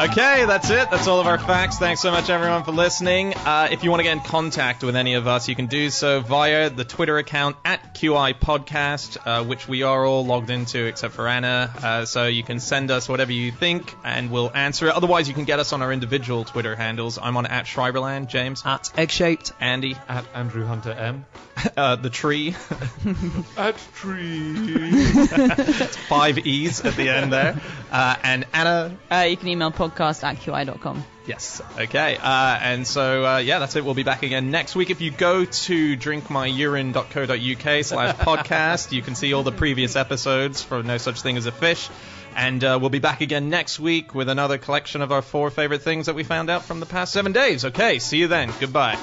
Okay, 0.00 0.44
that's 0.46 0.70
it. 0.70 0.92
That's 0.92 1.08
all 1.08 1.18
of 1.18 1.26
our 1.26 1.38
facts. 1.38 1.78
Thanks 1.78 2.00
so 2.00 2.12
much, 2.12 2.30
everyone, 2.30 2.62
for 2.62 2.70
listening. 2.70 3.34
Uh, 3.34 3.66
if 3.72 3.82
you 3.82 3.90
want 3.90 3.98
to 3.98 4.04
get 4.04 4.12
in 4.12 4.20
contact 4.20 4.84
with 4.84 4.94
any 4.94 5.14
of 5.14 5.26
us, 5.26 5.48
you 5.48 5.56
can 5.56 5.66
do 5.66 5.90
so 5.90 6.20
via 6.20 6.70
the 6.70 6.84
Twitter 6.84 7.18
account 7.18 7.56
at 7.64 7.96
QI 7.96 8.38
Podcast, 8.38 9.18
uh, 9.26 9.42
which 9.44 9.66
we 9.66 9.82
are 9.82 10.06
all 10.06 10.24
logged 10.24 10.50
into 10.50 10.84
except 10.84 11.14
for 11.14 11.26
Anna. 11.26 11.72
Uh, 11.82 12.04
so 12.04 12.26
you 12.28 12.44
can 12.44 12.60
send 12.60 12.92
us 12.92 13.08
whatever 13.08 13.32
you 13.32 13.50
think, 13.50 13.92
and 14.04 14.30
we'll 14.30 14.52
answer 14.54 14.86
it. 14.86 14.94
Otherwise, 14.94 15.26
you 15.26 15.34
can 15.34 15.44
get 15.44 15.58
us 15.58 15.72
on 15.72 15.82
our 15.82 15.92
individual 15.92 16.44
Twitter 16.44 16.76
handles. 16.76 17.18
I'm 17.20 17.36
on 17.36 17.46
at 17.46 17.64
Schreiberland, 17.64 18.28
James, 18.28 18.62
at 18.64 18.96
egg-shaped. 18.96 19.50
Andy, 19.58 19.96
At 20.08 20.24
Andrew 20.32 20.64
Hunter 20.64 20.92
M. 20.92 21.26
uh, 21.76 21.96
the 21.96 22.10
tree, 22.10 22.54
At 23.56 23.76
tree. 23.94 25.00
five 26.08 26.38
E's 26.46 26.84
at 26.84 26.94
the 26.94 27.08
end 27.08 27.32
there, 27.32 27.60
uh, 27.90 28.14
and 28.22 28.46
Anna. 28.52 28.96
Uh, 29.10 29.26
you 29.28 29.36
can 29.36 29.48
email 29.48 29.72
podcast 29.90 30.24
at 30.24 30.36
qi.com. 30.36 31.04
Yes. 31.26 31.60
Okay. 31.78 32.16
Uh, 32.16 32.58
and 32.60 32.86
so, 32.86 33.24
uh, 33.24 33.38
yeah, 33.38 33.58
that's 33.58 33.76
it. 33.76 33.84
We'll 33.84 33.94
be 33.94 34.02
back 34.02 34.22
again 34.22 34.50
next 34.50 34.74
week. 34.74 34.90
If 34.90 35.00
you 35.00 35.10
go 35.10 35.44
to 35.44 35.96
drinkmyurine.co.uk 35.96 37.84
slash 37.84 38.16
podcast, 38.18 38.92
you 38.92 39.02
can 39.02 39.14
see 39.14 39.32
all 39.32 39.42
the 39.42 39.52
previous 39.52 39.96
episodes 39.96 40.62
for 40.62 40.82
No 40.82 40.96
Such 40.98 41.20
Thing 41.20 41.36
as 41.36 41.46
a 41.46 41.52
Fish. 41.52 41.88
And 42.34 42.62
uh, 42.62 42.78
we'll 42.80 42.90
be 42.90 43.00
back 43.00 43.20
again 43.20 43.50
next 43.50 43.80
week 43.80 44.14
with 44.14 44.28
another 44.28 44.58
collection 44.58 45.02
of 45.02 45.12
our 45.12 45.22
four 45.22 45.50
favorite 45.50 45.82
things 45.82 46.06
that 46.06 46.14
we 46.14 46.24
found 46.24 46.50
out 46.50 46.64
from 46.64 46.80
the 46.80 46.86
past 46.86 47.12
seven 47.12 47.32
days. 47.32 47.64
Okay. 47.64 47.98
See 47.98 48.18
you 48.18 48.28
then. 48.28 48.52
Goodbye. 48.60 48.98